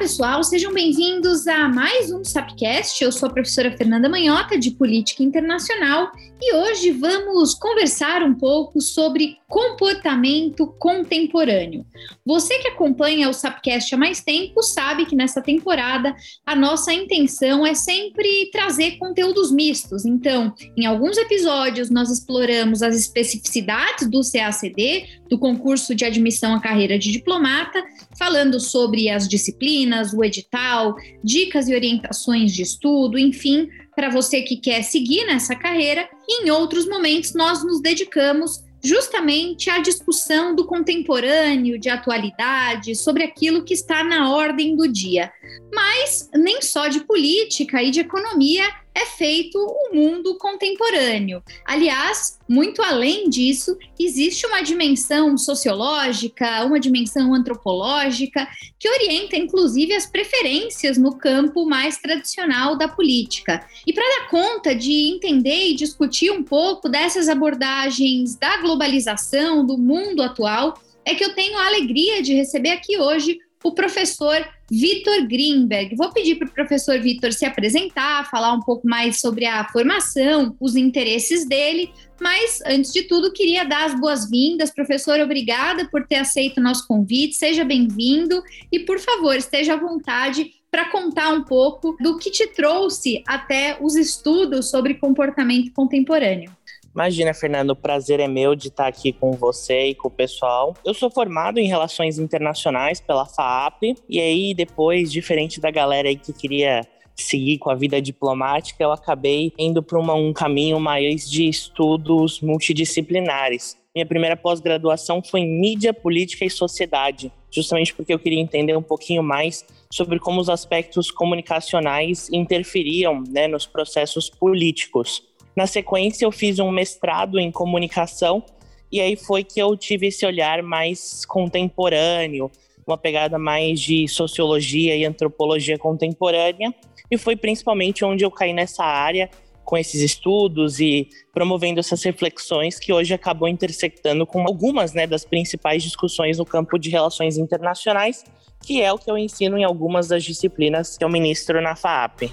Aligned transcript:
pessoal, 0.00 0.42
sejam 0.42 0.72
bem-vindos 0.72 1.46
a 1.46 1.68
mais 1.68 2.10
um 2.10 2.24
Sapcast. 2.24 3.04
Eu 3.04 3.12
sou 3.12 3.28
a 3.28 3.32
professora 3.32 3.76
Fernanda 3.76 4.08
Manhota, 4.08 4.58
de 4.58 4.70
Política 4.70 5.22
Internacional, 5.22 6.10
e 6.40 6.54
hoje 6.54 6.90
vamos 6.90 7.52
conversar 7.52 8.22
um 8.22 8.34
pouco 8.34 8.80
sobre 8.80 9.36
comportamento 9.46 10.66
contemporâneo. 10.78 11.84
Você 12.24 12.58
que 12.60 12.68
acompanha 12.68 13.28
o 13.28 13.34
Sapcast 13.34 13.94
há 13.94 13.98
mais 13.98 14.22
tempo 14.22 14.62
sabe 14.62 15.04
que 15.04 15.14
nessa 15.14 15.42
temporada 15.42 16.16
a 16.46 16.56
nossa 16.56 16.94
intenção 16.94 17.66
é 17.66 17.74
sempre 17.74 18.48
trazer 18.50 18.92
conteúdos 18.92 19.52
mistos. 19.52 20.06
Então, 20.06 20.54
em 20.78 20.86
alguns 20.86 21.18
episódios, 21.18 21.90
nós 21.90 22.10
exploramos 22.10 22.82
as 22.82 22.96
especificidades 22.96 24.08
do 24.08 24.22
CACD, 24.22 25.19
do 25.30 25.38
concurso 25.38 25.94
de 25.94 26.04
admissão 26.04 26.54
à 26.54 26.60
carreira 26.60 26.98
de 26.98 27.12
diplomata, 27.12 27.82
falando 28.18 28.58
sobre 28.58 29.08
as 29.08 29.28
disciplinas, 29.28 30.12
o 30.12 30.24
edital, 30.24 30.96
dicas 31.22 31.68
e 31.68 31.74
orientações 31.74 32.52
de 32.52 32.62
estudo, 32.62 33.16
enfim 33.16 33.68
para 33.94 34.08
você 34.08 34.40
que 34.40 34.56
quer 34.56 34.82
seguir 34.82 35.26
nessa 35.26 35.54
carreira. 35.54 36.08
E 36.26 36.44
em 36.44 36.50
outros 36.50 36.88
momentos, 36.88 37.34
nós 37.34 37.62
nos 37.62 37.82
dedicamos 37.82 38.64
justamente 38.82 39.68
à 39.68 39.78
discussão 39.78 40.54
do 40.54 40.64
contemporâneo, 40.64 41.78
de 41.78 41.90
atualidade, 41.90 42.94
sobre 42.94 43.22
aquilo 43.22 43.62
que 43.62 43.74
está 43.74 44.02
na 44.02 44.34
ordem 44.34 44.74
do 44.74 44.88
dia. 44.88 45.30
Mas 45.72 46.30
nem 46.34 46.62
só 46.62 46.88
de 46.88 47.00
política 47.00 47.82
e 47.82 47.90
de 47.90 48.00
economia 48.00 48.64
é 48.94 49.06
feito 49.06 49.58
o 49.58 49.94
mundo 49.94 50.36
contemporâneo. 50.36 51.42
Aliás, 51.64 52.38
muito 52.48 52.82
além 52.82 53.28
disso, 53.28 53.76
existe 53.98 54.46
uma 54.46 54.62
dimensão 54.62 55.36
sociológica, 55.38 56.64
uma 56.64 56.80
dimensão 56.80 57.32
antropológica, 57.34 58.48
que 58.78 58.88
orienta 58.88 59.36
inclusive 59.36 59.94
as 59.94 60.06
preferências 60.06 60.98
no 60.98 61.16
campo 61.16 61.64
mais 61.66 61.98
tradicional 61.98 62.76
da 62.76 62.88
política. 62.88 63.64
E 63.86 63.92
para 63.92 64.20
dar 64.20 64.28
conta 64.28 64.74
de 64.74 65.10
entender 65.12 65.68
e 65.68 65.74
discutir 65.74 66.30
um 66.30 66.42
pouco 66.42 66.88
dessas 66.88 67.28
abordagens 67.28 68.36
da 68.36 68.56
globalização, 68.58 69.64
do 69.64 69.78
mundo 69.78 70.22
atual, 70.22 70.80
é 71.04 71.14
que 71.14 71.24
eu 71.24 71.34
tenho 71.34 71.56
a 71.58 71.66
alegria 71.66 72.22
de 72.22 72.34
receber 72.34 72.70
aqui 72.70 72.98
hoje 72.98 73.38
o 73.62 73.72
professor 73.72 74.36
Vitor 74.70 75.26
Greenberg. 75.26 75.94
Vou 75.96 76.12
pedir 76.12 76.36
para 76.36 76.48
o 76.48 76.52
professor 76.52 76.98
Vitor 77.00 77.32
se 77.32 77.44
apresentar, 77.44 78.30
falar 78.30 78.52
um 78.52 78.60
pouco 78.60 78.86
mais 78.86 79.20
sobre 79.20 79.44
a 79.44 79.68
formação, 79.68 80.56
os 80.60 80.76
interesses 80.76 81.46
dele, 81.46 81.92
mas 82.20 82.60
antes 82.66 82.92
de 82.92 83.02
tudo, 83.02 83.32
queria 83.32 83.64
dar 83.64 83.86
as 83.86 83.98
boas-vindas. 83.98 84.70
Professor, 84.70 85.18
obrigada 85.20 85.88
por 85.90 86.06
ter 86.06 86.16
aceito 86.16 86.58
o 86.58 86.62
nosso 86.62 86.86
convite, 86.86 87.34
seja 87.34 87.64
bem-vindo 87.64 88.42
e, 88.70 88.80
por 88.80 88.98
favor, 88.98 89.34
esteja 89.34 89.74
à 89.74 89.76
vontade 89.76 90.52
para 90.70 90.88
contar 90.88 91.32
um 91.32 91.42
pouco 91.42 91.96
do 92.00 92.16
que 92.16 92.30
te 92.30 92.46
trouxe 92.46 93.22
até 93.26 93.76
os 93.80 93.96
estudos 93.96 94.70
sobre 94.70 94.94
comportamento 94.94 95.72
contemporâneo. 95.72 96.52
Imagina, 96.94 97.32
Fernando, 97.32 97.70
o 97.70 97.76
prazer 97.76 98.18
é 98.18 98.26
meu 98.26 98.54
de 98.54 98.68
estar 98.68 98.88
aqui 98.88 99.12
com 99.12 99.32
você 99.32 99.88
e 99.88 99.94
com 99.94 100.08
o 100.08 100.10
pessoal. 100.10 100.74
Eu 100.84 100.92
sou 100.92 101.10
formado 101.10 101.58
em 101.58 101.68
Relações 101.68 102.18
Internacionais 102.18 103.00
pela 103.00 103.24
FAAP, 103.24 103.94
e 104.08 104.20
aí 104.20 104.54
depois, 104.54 105.12
diferente 105.12 105.60
da 105.60 105.70
galera 105.70 106.08
aí 106.08 106.16
que 106.16 106.32
queria 106.32 106.82
seguir 107.14 107.58
com 107.58 107.70
a 107.70 107.74
vida 107.74 108.00
diplomática, 108.00 108.82
eu 108.82 108.92
acabei 108.92 109.52
indo 109.58 109.82
para 109.82 109.98
um 109.98 110.32
caminho 110.32 110.80
mais 110.80 111.30
de 111.30 111.48
estudos 111.48 112.40
multidisciplinares. 112.40 113.76
Minha 113.94 114.06
primeira 114.06 114.36
pós-graduação 114.36 115.22
foi 115.22 115.40
em 115.40 115.60
mídia, 115.60 115.92
política 115.92 116.44
e 116.44 116.50
sociedade, 116.50 117.32
justamente 117.50 117.94
porque 117.94 118.14
eu 118.14 118.18
queria 118.18 118.40
entender 118.40 118.76
um 118.76 118.82
pouquinho 118.82 119.22
mais 119.22 119.64
sobre 119.92 120.18
como 120.18 120.40
os 120.40 120.48
aspectos 120.48 121.10
comunicacionais 121.10 122.30
interferiam 122.32 123.22
né, 123.28 123.48
nos 123.48 123.66
processos 123.66 124.30
políticos. 124.30 125.29
Na 125.60 125.66
sequência, 125.66 126.24
eu 126.24 126.32
fiz 126.32 126.58
um 126.58 126.70
mestrado 126.70 127.38
em 127.38 127.52
comunicação 127.52 128.42
e 128.90 128.98
aí 128.98 129.14
foi 129.14 129.44
que 129.44 129.60
eu 129.60 129.76
tive 129.76 130.06
esse 130.06 130.24
olhar 130.24 130.62
mais 130.62 131.26
contemporâneo, 131.26 132.50
uma 132.86 132.96
pegada 132.96 133.38
mais 133.38 133.78
de 133.78 134.08
sociologia 134.08 134.96
e 134.96 135.04
antropologia 135.04 135.76
contemporânea, 135.76 136.74
e 137.10 137.18
foi 137.18 137.36
principalmente 137.36 138.02
onde 138.06 138.24
eu 138.24 138.30
caí 138.30 138.54
nessa 138.54 138.82
área 138.82 139.28
com 139.62 139.76
esses 139.76 140.00
estudos 140.00 140.80
e 140.80 141.10
promovendo 141.30 141.78
essas 141.78 142.02
reflexões 142.02 142.78
que 142.78 142.90
hoje 142.90 143.12
acabou 143.12 143.46
intersectando 143.46 144.26
com 144.26 144.40
algumas 144.40 144.94
né, 144.94 145.06
das 145.06 145.26
principais 145.26 145.82
discussões 145.82 146.38
no 146.38 146.46
campo 146.46 146.78
de 146.78 146.88
relações 146.88 147.36
internacionais, 147.36 148.24
que 148.64 148.80
é 148.80 148.90
o 148.90 148.96
que 148.96 149.10
eu 149.10 149.18
ensino 149.18 149.58
em 149.58 149.64
algumas 149.64 150.08
das 150.08 150.24
disciplinas 150.24 150.96
que 150.96 151.04
eu 151.04 151.08
ministro 151.10 151.60
na 151.60 151.76
FAAP. 151.76 152.32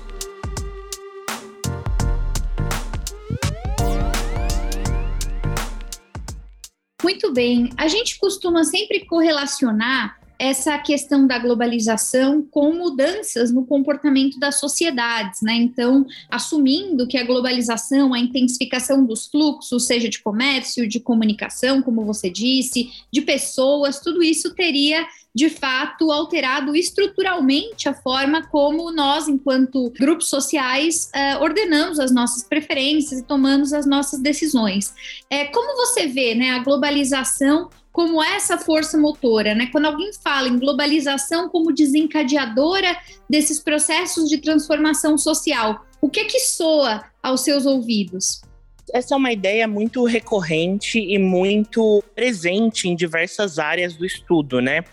Muito 7.07 7.31
bem. 7.31 7.69
A 7.77 7.87
gente 7.87 8.19
costuma 8.19 8.65
sempre 8.65 9.05
correlacionar 9.05 10.19
essa 10.39 10.77
questão 10.77 11.25
da 11.25 11.39
globalização 11.39 12.41
com 12.51 12.73
mudanças 12.73 13.51
no 13.51 13.65
comportamento 13.65 14.39
das 14.39 14.59
sociedades, 14.59 15.41
né? 15.41 15.55
Então, 15.55 16.05
assumindo 16.29 17.07
que 17.07 17.17
a 17.17 17.25
globalização, 17.25 18.13
a 18.13 18.19
intensificação 18.19 19.05
dos 19.05 19.27
fluxos, 19.27 19.85
seja 19.85 20.09
de 20.09 20.19
comércio, 20.21 20.87
de 20.87 20.99
comunicação, 20.99 21.81
como 21.81 22.05
você 22.05 22.29
disse, 22.29 22.89
de 23.11 23.21
pessoas, 23.21 23.99
tudo 23.99 24.21
isso 24.23 24.53
teria 24.53 25.05
de 25.37 25.49
fato 25.51 26.11
alterado 26.11 26.75
estruturalmente 26.75 27.87
a 27.87 27.93
forma 27.93 28.41
como 28.47 28.91
nós, 28.91 29.27
enquanto 29.27 29.91
grupos 29.91 30.29
sociais, 30.29 31.11
uh, 31.13 31.43
ordenamos 31.43 31.99
as 31.99 32.11
nossas 32.11 32.43
preferências 32.43 33.19
e 33.19 33.23
tomamos 33.23 33.71
as 33.71 33.85
nossas 33.85 34.19
decisões. 34.19 34.95
É, 35.29 35.45
como 35.45 35.77
você 35.77 36.07
vê 36.07 36.33
né, 36.33 36.51
a 36.51 36.59
globalização 36.63 37.69
como 37.97 38.23
essa 38.23 38.59
força 38.59 38.95
motora, 38.95 39.55
né? 39.55 39.69
Quando 39.71 39.85
alguém 39.85 40.11
fala 40.23 40.47
em 40.47 40.59
globalização 40.59 41.49
como 41.49 41.73
desencadeadora 41.73 42.95
desses 43.27 43.59
processos 43.59 44.29
de 44.29 44.37
transformação 44.37 45.17
social, 45.17 45.83
o 45.99 46.07
que 46.07 46.19
é 46.19 46.25
que 46.25 46.39
soa 46.39 47.03
aos 47.23 47.41
seus 47.41 47.65
ouvidos? 47.65 48.39
Essa 48.93 49.15
é 49.15 49.17
uma 49.17 49.31
ideia 49.31 49.67
muito 49.67 50.03
recorrente 50.05 50.99
e 50.99 51.17
muito 51.17 52.03
presente 52.13 52.87
em 52.87 52.95
diversas 52.95 53.57
áreas 53.57 53.95
do 53.95 54.05
estudo, 54.05 54.61
né? 54.61 54.83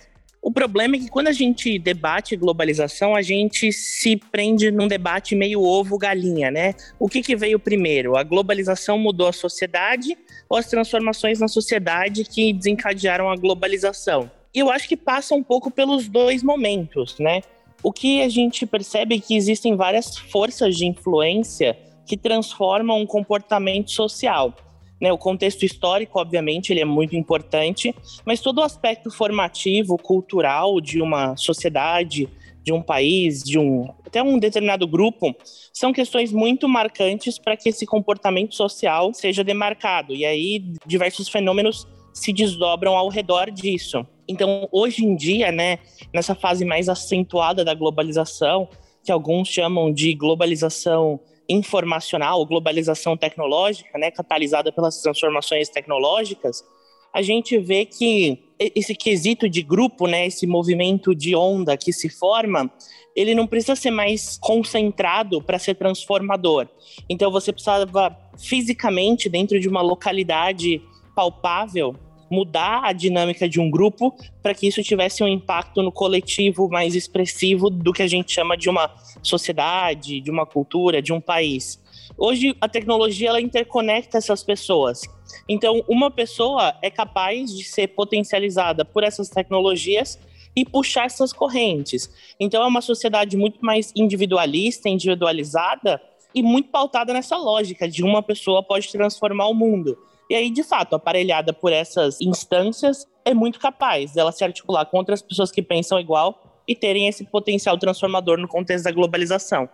O 0.44 0.52
problema 0.52 0.94
é 0.94 0.98
que 0.98 1.08
quando 1.08 1.28
a 1.28 1.32
gente 1.32 1.78
debate 1.78 2.36
globalização, 2.36 3.16
a 3.16 3.22
gente 3.22 3.72
se 3.72 4.14
prende 4.14 4.70
num 4.70 4.86
debate 4.86 5.34
meio 5.34 5.62
ovo-galinha, 5.62 6.50
né? 6.50 6.74
O 6.98 7.08
que, 7.08 7.22
que 7.22 7.34
veio 7.34 7.58
primeiro? 7.58 8.14
A 8.14 8.22
globalização 8.22 8.98
mudou 8.98 9.26
a 9.26 9.32
sociedade 9.32 10.18
ou 10.46 10.58
as 10.58 10.66
transformações 10.66 11.40
na 11.40 11.48
sociedade 11.48 12.24
que 12.24 12.52
desencadearam 12.52 13.30
a 13.30 13.36
globalização? 13.36 14.30
E 14.54 14.58
eu 14.58 14.70
acho 14.70 14.86
que 14.86 14.98
passa 14.98 15.34
um 15.34 15.42
pouco 15.42 15.70
pelos 15.70 16.10
dois 16.10 16.42
momentos, 16.42 17.18
né? 17.18 17.40
O 17.82 17.90
que 17.90 18.20
a 18.20 18.28
gente 18.28 18.66
percebe 18.66 19.14
é 19.14 19.18
que 19.18 19.34
existem 19.34 19.74
várias 19.76 20.14
forças 20.14 20.76
de 20.76 20.84
influência 20.84 21.74
que 22.04 22.18
transformam 22.18 23.00
um 23.00 23.06
comportamento 23.06 23.90
social. 23.90 24.54
Né, 25.00 25.12
o 25.12 25.18
contexto 25.18 25.64
histórico, 25.64 26.20
obviamente, 26.20 26.72
ele 26.72 26.80
é 26.80 26.84
muito 26.84 27.16
importante, 27.16 27.94
mas 28.24 28.40
todo 28.40 28.58
o 28.58 28.62
aspecto 28.62 29.10
formativo, 29.10 29.98
cultural 29.98 30.80
de 30.80 31.02
uma 31.02 31.36
sociedade, 31.36 32.28
de 32.62 32.72
um 32.72 32.80
país, 32.80 33.42
de 33.42 33.58
um 33.58 33.86
até 34.06 34.22
um 34.22 34.38
determinado 34.38 34.86
grupo, 34.86 35.34
são 35.72 35.92
questões 35.92 36.32
muito 36.32 36.68
marcantes 36.68 37.38
para 37.38 37.56
que 37.56 37.68
esse 37.68 37.84
comportamento 37.84 38.54
social 38.54 39.12
seja 39.12 39.44
demarcado. 39.44 40.14
E 40.14 40.24
aí 40.24 40.64
diversos 40.86 41.28
fenômenos 41.28 41.86
se 42.12 42.32
desdobram 42.32 42.96
ao 42.96 43.08
redor 43.08 43.50
disso. 43.50 44.06
Então, 44.26 44.68
hoje 44.72 45.04
em 45.04 45.16
dia, 45.16 45.52
né, 45.52 45.78
nessa 46.12 46.34
fase 46.34 46.64
mais 46.64 46.88
acentuada 46.88 47.64
da 47.64 47.74
globalização, 47.74 48.68
que 49.02 49.12
alguns 49.12 49.48
chamam 49.48 49.92
de 49.92 50.14
globalização 50.14 51.20
informacional, 51.48 52.44
globalização 52.46 53.16
tecnológica, 53.16 53.98
né, 53.98 54.10
catalisada 54.10 54.72
pelas 54.72 55.00
transformações 55.00 55.68
tecnológicas, 55.68 56.64
a 57.12 57.22
gente 57.22 57.56
vê 57.58 57.84
que 57.84 58.42
esse 58.58 58.94
quesito 58.94 59.48
de 59.48 59.62
grupo, 59.62 60.06
né, 60.06 60.26
esse 60.26 60.46
movimento 60.46 61.14
de 61.14 61.36
onda 61.36 61.76
que 61.76 61.92
se 61.92 62.08
forma, 62.08 62.70
ele 63.14 63.34
não 63.34 63.46
precisa 63.46 63.76
ser 63.76 63.92
mais 63.92 64.36
concentrado 64.38 65.40
para 65.40 65.58
ser 65.58 65.74
transformador. 65.74 66.66
Então 67.08 67.30
você 67.30 67.52
precisava 67.52 68.16
fisicamente 68.36 69.28
dentro 69.28 69.60
de 69.60 69.68
uma 69.68 69.80
localidade 69.80 70.82
palpável 71.14 71.94
mudar 72.30 72.82
a 72.84 72.92
dinâmica 72.92 73.48
de 73.48 73.60
um 73.60 73.70
grupo 73.70 74.14
para 74.42 74.54
que 74.54 74.66
isso 74.66 74.82
tivesse 74.82 75.22
um 75.22 75.28
impacto 75.28 75.82
no 75.82 75.92
coletivo 75.92 76.68
mais 76.68 76.94
expressivo 76.94 77.70
do 77.70 77.92
que 77.92 78.02
a 78.02 78.06
gente 78.06 78.32
chama 78.32 78.56
de 78.56 78.68
uma 78.68 78.90
sociedade, 79.22 80.20
de 80.20 80.30
uma 80.30 80.46
cultura, 80.46 81.00
de 81.00 81.12
um 81.12 81.20
país. 81.20 81.82
Hoje 82.16 82.56
a 82.60 82.68
tecnologia 82.68 83.30
ela 83.30 83.40
interconecta 83.40 84.18
essas 84.18 84.42
pessoas. 84.42 85.02
Então, 85.48 85.82
uma 85.88 86.10
pessoa 86.10 86.74
é 86.80 86.90
capaz 86.90 87.54
de 87.56 87.64
ser 87.64 87.88
potencializada 87.88 88.84
por 88.84 89.02
essas 89.02 89.28
tecnologias 89.28 90.18
e 90.56 90.64
puxar 90.64 91.06
essas 91.06 91.32
correntes. 91.32 92.10
Então 92.38 92.62
é 92.62 92.66
uma 92.66 92.80
sociedade 92.80 93.36
muito 93.36 93.58
mais 93.64 93.92
individualista, 93.96 94.88
individualizada 94.88 96.00
e 96.34 96.42
muito 96.42 96.68
pautada 96.68 97.12
nessa 97.12 97.36
lógica 97.36 97.88
de 97.88 98.02
uma 98.02 98.22
pessoa 98.22 98.62
pode 98.62 98.90
transformar 98.90 99.48
o 99.48 99.54
mundo. 99.54 99.98
E 100.28 100.34
aí, 100.34 100.50
de 100.50 100.62
fato, 100.62 100.96
aparelhada 100.96 101.52
por 101.52 101.72
essas 101.72 102.20
instâncias, 102.20 103.06
é 103.24 103.34
muito 103.34 103.58
capaz 103.58 104.12
dela 104.12 104.32
se 104.32 104.44
articular 104.44 104.84
com 104.86 104.98
outras 104.98 105.20
pessoas 105.20 105.50
que 105.50 105.62
pensam 105.62 106.00
igual 106.00 106.62
e 106.66 106.74
terem 106.74 107.08
esse 107.08 107.24
potencial 107.24 107.76
transformador 107.78 108.38
no 108.38 108.48
contexto 108.48 108.84
da 108.84 108.90
globalização. 108.92 109.68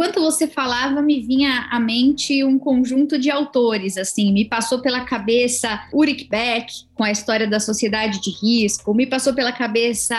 Enquanto 0.00 0.18
você 0.18 0.46
falava, 0.46 1.02
me 1.02 1.20
vinha 1.20 1.68
à 1.70 1.78
mente 1.78 2.42
um 2.42 2.58
conjunto 2.58 3.18
de 3.18 3.30
autores, 3.30 3.98
assim, 3.98 4.32
me 4.32 4.46
passou 4.46 4.80
pela 4.80 5.04
cabeça 5.04 5.86
Ulrich 5.92 6.24
Beck, 6.24 6.72
com 6.94 7.04
a 7.04 7.10
história 7.10 7.46
da 7.46 7.60
sociedade 7.60 8.18
de 8.18 8.30
risco, 8.30 8.94
me 8.94 9.04
passou 9.04 9.34
pela 9.34 9.52
cabeça, 9.52 10.16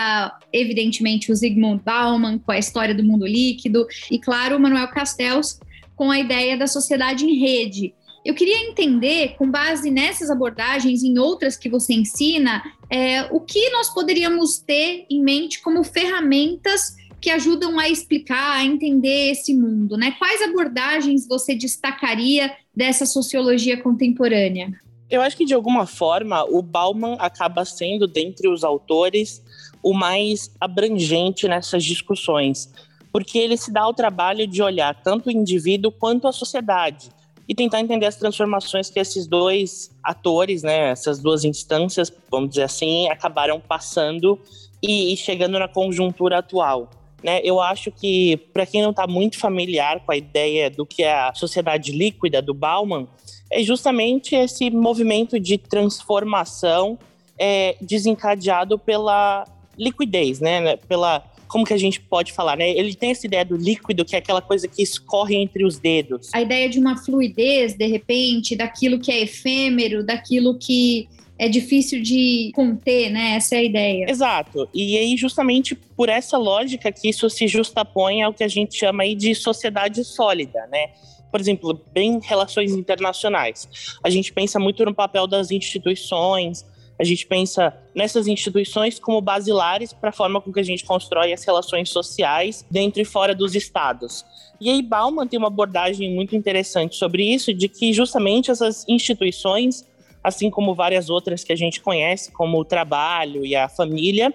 evidentemente, 0.52 1.32
o 1.32 1.34
Zygmunt 1.34 1.82
Bauman, 1.82 2.38
com 2.38 2.52
a 2.52 2.58
história 2.58 2.94
do 2.94 3.02
mundo 3.02 3.26
líquido, 3.26 3.84
e, 4.08 4.20
claro, 4.20 4.56
o 4.56 4.60
Manuel 4.60 4.86
Castells, 4.86 5.58
com 5.96 6.12
a 6.12 6.20
ideia 6.20 6.56
da 6.56 6.68
sociedade 6.68 7.24
em 7.24 7.40
rede. 7.40 7.92
Eu 8.24 8.36
queria 8.36 8.68
entender, 8.68 9.34
com 9.36 9.50
base 9.50 9.90
nessas 9.90 10.30
abordagens 10.30 11.02
e 11.02 11.08
em 11.08 11.18
outras 11.18 11.56
que 11.56 11.68
você 11.68 11.92
ensina, 11.92 12.62
é, 12.88 13.24
o 13.32 13.40
que 13.40 13.68
nós 13.70 13.92
poderíamos 13.92 14.58
ter 14.58 15.06
em 15.10 15.20
mente 15.20 15.60
como 15.60 15.82
ferramentas 15.82 16.94
que 17.22 17.30
ajudam 17.30 17.78
a 17.78 17.88
explicar, 17.88 18.56
a 18.56 18.64
entender 18.64 19.30
esse 19.30 19.54
mundo, 19.54 19.96
né? 19.96 20.10
Quais 20.18 20.42
abordagens 20.42 21.26
você 21.28 21.54
destacaria 21.54 22.52
dessa 22.74 23.06
sociologia 23.06 23.80
contemporânea? 23.80 24.72
Eu 25.08 25.22
acho 25.22 25.36
que 25.36 25.44
de 25.44 25.54
alguma 25.54 25.86
forma 25.86 26.44
o 26.44 26.60
Bauman 26.60 27.16
acaba 27.20 27.64
sendo, 27.64 28.08
dentre 28.08 28.48
os 28.48 28.64
autores, 28.64 29.40
o 29.82 29.94
mais 29.94 30.50
abrangente 30.60 31.46
nessas 31.46 31.84
discussões, 31.84 32.72
porque 33.12 33.38
ele 33.38 33.56
se 33.56 33.72
dá 33.72 33.86
o 33.86 33.94
trabalho 33.94 34.44
de 34.46 34.60
olhar 34.60 35.00
tanto 35.00 35.28
o 35.28 35.32
indivíduo 35.32 35.92
quanto 35.92 36.26
a 36.26 36.32
sociedade 36.32 37.10
e 37.48 37.54
tentar 37.54 37.80
entender 37.80 38.06
as 38.06 38.16
transformações 38.16 38.90
que 38.90 38.98
esses 38.98 39.28
dois 39.28 39.90
atores, 40.02 40.62
né, 40.64 40.90
essas 40.90 41.20
duas 41.20 41.44
instâncias, 41.44 42.12
vamos 42.28 42.50
dizer 42.50 42.64
assim, 42.64 43.08
acabaram 43.08 43.60
passando 43.60 44.40
e, 44.82 45.16
chegando 45.16 45.58
na 45.58 45.68
conjuntura 45.68 46.38
atual. 46.38 46.90
Né, 47.22 47.40
eu 47.44 47.60
acho 47.60 47.92
que, 47.92 48.36
para 48.52 48.66
quem 48.66 48.82
não 48.82 48.90
está 48.90 49.06
muito 49.06 49.38
familiar 49.38 50.00
com 50.00 50.10
a 50.10 50.16
ideia 50.16 50.68
do 50.68 50.84
que 50.84 51.04
é 51.04 51.12
a 51.12 51.32
sociedade 51.32 51.92
líquida 51.92 52.42
do 52.42 52.52
Bauman, 52.52 53.06
é 53.50 53.62
justamente 53.62 54.34
esse 54.34 54.70
movimento 54.70 55.38
de 55.38 55.56
transformação 55.56 56.98
é, 57.38 57.76
desencadeado 57.80 58.78
pela 58.78 59.44
liquidez, 59.78 60.40
né, 60.40 60.60
né? 60.60 60.76
Pela 60.76 61.24
como 61.52 61.66
que 61.66 61.74
a 61.74 61.78
gente 61.78 62.00
pode 62.00 62.32
falar, 62.32 62.56
né? 62.56 62.70
Ele 62.70 62.94
tem 62.94 63.10
essa 63.10 63.26
ideia 63.26 63.44
do 63.44 63.58
líquido, 63.58 64.06
que 64.06 64.16
é 64.16 64.18
aquela 64.18 64.40
coisa 64.40 64.66
que 64.66 64.82
escorre 64.82 65.36
entre 65.36 65.66
os 65.66 65.78
dedos. 65.78 66.30
A 66.32 66.40
ideia 66.40 66.66
de 66.66 66.78
uma 66.78 66.96
fluidez, 66.96 67.74
de 67.74 67.86
repente, 67.86 68.56
daquilo 68.56 68.98
que 68.98 69.12
é 69.12 69.20
efêmero, 69.20 70.02
daquilo 70.02 70.58
que 70.58 71.08
é 71.42 71.48
difícil 71.48 72.00
de 72.00 72.52
conter, 72.54 73.10
né? 73.10 73.34
Essa 73.34 73.56
é 73.56 73.58
a 73.58 73.62
ideia. 73.64 74.06
Exato. 74.08 74.68
E 74.72 74.96
aí, 74.96 75.16
justamente 75.16 75.74
por 75.74 76.08
essa 76.08 76.38
lógica 76.38 76.92
que 76.92 77.08
isso 77.08 77.28
se 77.28 77.48
justapõe 77.48 78.22
ao 78.22 78.32
que 78.32 78.44
a 78.44 78.48
gente 78.48 78.78
chama 78.78 79.02
aí 79.02 79.16
de 79.16 79.34
sociedade 79.34 80.04
sólida, 80.04 80.64
né? 80.70 80.90
Por 81.32 81.40
exemplo, 81.40 81.80
bem 81.92 82.20
relações 82.22 82.70
internacionais. 82.72 83.68
A 84.04 84.08
gente 84.08 84.32
pensa 84.32 84.60
muito 84.60 84.84
no 84.84 84.94
papel 84.94 85.26
das 85.26 85.50
instituições, 85.50 86.64
a 86.96 87.02
gente 87.02 87.26
pensa 87.26 87.76
nessas 87.92 88.28
instituições 88.28 89.00
como 89.00 89.20
basilares 89.20 89.92
para 89.92 90.10
a 90.10 90.12
forma 90.12 90.40
com 90.40 90.52
que 90.52 90.60
a 90.60 90.62
gente 90.62 90.84
constrói 90.84 91.32
as 91.32 91.42
relações 91.42 91.90
sociais 91.90 92.64
dentro 92.70 93.02
e 93.02 93.04
fora 93.04 93.34
dos 93.34 93.56
estados. 93.56 94.24
E 94.60 94.70
aí 94.70 94.80
Bauman 94.80 95.26
tem 95.26 95.38
uma 95.38 95.48
abordagem 95.48 96.14
muito 96.14 96.36
interessante 96.36 96.94
sobre 96.94 97.24
isso, 97.24 97.52
de 97.52 97.68
que 97.68 97.92
justamente 97.92 98.48
essas 98.48 98.86
instituições 98.86 99.84
assim 100.22 100.50
como 100.50 100.74
várias 100.74 101.10
outras 101.10 101.44
que 101.44 101.52
a 101.52 101.56
gente 101.56 101.80
conhece, 101.80 102.30
como 102.32 102.58
o 102.58 102.64
trabalho 102.64 103.44
e 103.44 103.54
a 103.56 103.68
família, 103.68 104.32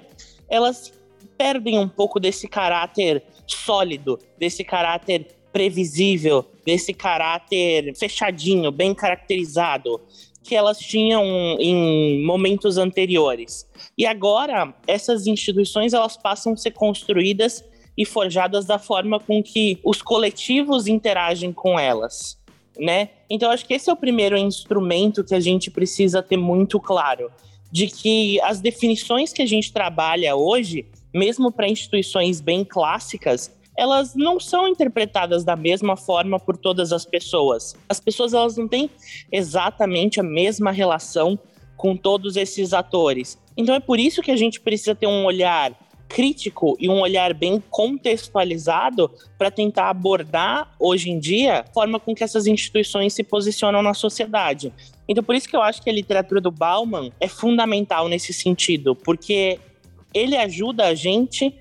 elas 0.50 0.94
perdem 1.38 1.78
um 1.78 1.88
pouco 1.88 2.20
desse 2.20 2.48
caráter 2.48 3.24
sólido, 3.46 4.20
desse 4.38 4.64
caráter 4.64 5.28
previsível, 5.52 6.46
desse 6.66 6.94
caráter 6.94 7.96
fechadinho, 7.96 8.72
bem 8.72 8.94
caracterizado, 8.94 10.02
que 10.44 10.56
elas 10.56 10.78
tinham 10.80 11.24
em 11.60 12.24
momentos 12.24 12.78
anteriores. 12.78 13.68
E 13.98 14.06
agora 14.06 14.74
essas 14.88 15.28
instituições 15.28 15.94
elas 15.94 16.18
passam 16.18 16.54
a 16.54 16.58
ser 16.58 16.72
construídas 16.72 17.64
e 17.98 18.06
forjadas 18.06 18.66
da 18.66 18.78
forma 18.78 19.20
com 19.20 19.42
que 19.42 19.80
os 19.84 20.02
coletivos 20.02 20.88
interagem 20.88 21.52
com 21.52 21.80
elas 21.80 22.38
né? 22.80 23.10
Então 23.30 23.52
acho 23.52 23.66
que 23.66 23.74
esse 23.74 23.90
é 23.90 23.94
o 23.94 23.98
primeiro 23.98 24.38
instrumento 24.38 25.24
que 25.24 25.36
a 25.36 25.40
gente 25.40 25.70
precisa 25.70 26.22
ter 26.22 26.38
muito 26.38 26.80
claro, 26.80 27.32
de 27.72 27.88
que 27.88 28.40
as 28.42 28.62
definições 28.62 29.34
que 29.34 29.42
a 29.42 29.46
gente 29.46 29.74
trabalha 29.74 30.36
hoje, 30.36 30.86
mesmo 31.14 31.52
para 31.52 31.68
instituições 31.68 32.40
bem 32.40 32.64
clássicas, 32.64 33.52
elas 33.78 34.16
não 34.16 34.40
são 34.40 34.68
interpretadas 34.68 35.44
da 35.44 35.56
mesma 35.56 35.96
forma 35.96 36.40
por 36.40 36.58
todas 36.58 36.92
as 36.92 37.06
pessoas. 37.06 37.76
As 37.88 38.00
pessoas 38.00 38.34
elas 38.34 38.58
não 38.58 38.68
têm 38.68 38.90
exatamente 39.32 40.20
a 40.20 40.24
mesma 40.24 40.72
relação 40.72 41.38
com 41.76 41.96
todos 41.96 42.36
esses 42.36 42.74
atores. 42.74 43.38
Então 43.56 43.76
é 43.76 43.80
por 43.80 44.00
isso 44.00 44.22
que 44.24 44.32
a 44.32 44.36
gente 44.36 44.60
precisa 44.60 44.96
ter 44.96 45.06
um 45.06 45.26
olhar 45.26 45.78
crítico 46.08 46.76
e 46.80 46.90
um 46.90 47.00
olhar 47.02 47.34
bem 47.34 47.62
contextualizado 47.70 49.12
para 49.38 49.52
tentar 49.52 49.90
abordar 49.90 50.74
hoje 50.80 51.10
em 51.10 51.20
dia 51.20 51.60
a 51.60 51.64
forma 51.74 52.00
com 52.00 52.16
que 52.16 52.24
essas 52.24 52.48
instituições 52.48 53.14
se 53.14 53.24
posicionam 53.24 53.82
na 53.82 53.94
sociedade. 53.94 54.74
Então, 55.08 55.24
por 55.24 55.36
isso 55.36 55.48
que 55.48 55.56
eu 55.56 55.62
acho 55.62 55.82
que 55.82 55.90
a 55.90 55.94
literatura 55.94 56.42
do 56.42 56.52
Bauman 56.52 57.12
é 57.20 57.28
fundamental 57.28 58.08
nesse 58.08 58.34
sentido, 58.34 58.96
porque 58.96 59.60
ele 60.14 60.36
ajuda 60.36 60.88
a 60.88 60.96
gente 60.96 61.54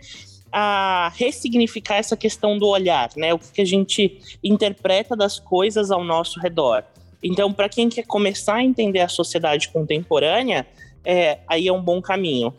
a 0.53 1.13
ressignificar 1.15 1.97
essa 1.97 2.17
questão 2.17 2.59
do 2.59 2.67
olhar, 2.67 3.11
né? 3.17 3.35
O 3.35 3.39
que 3.39 3.61
a 3.61 3.65
gente 3.65 4.19
interpreta 4.43 5.15
das 5.15 5.39
coisas 5.39 5.91
ao 5.91 6.03
nosso 6.03 6.41
redor. 6.41 6.83
Então, 7.23 7.53
para 7.53 7.69
quem 7.69 7.89
quer 7.89 8.07
começar 8.07 8.57
a 8.57 8.65
entender 8.65 9.01
a 9.01 9.09
sociedade 9.09 9.69
contemporânea, 9.69 10.67
é, 11.05 11.39
aí 11.47 11.69
é 11.69 11.73
um 11.73 11.83
bom 11.83 12.01
caminho. 12.01 12.55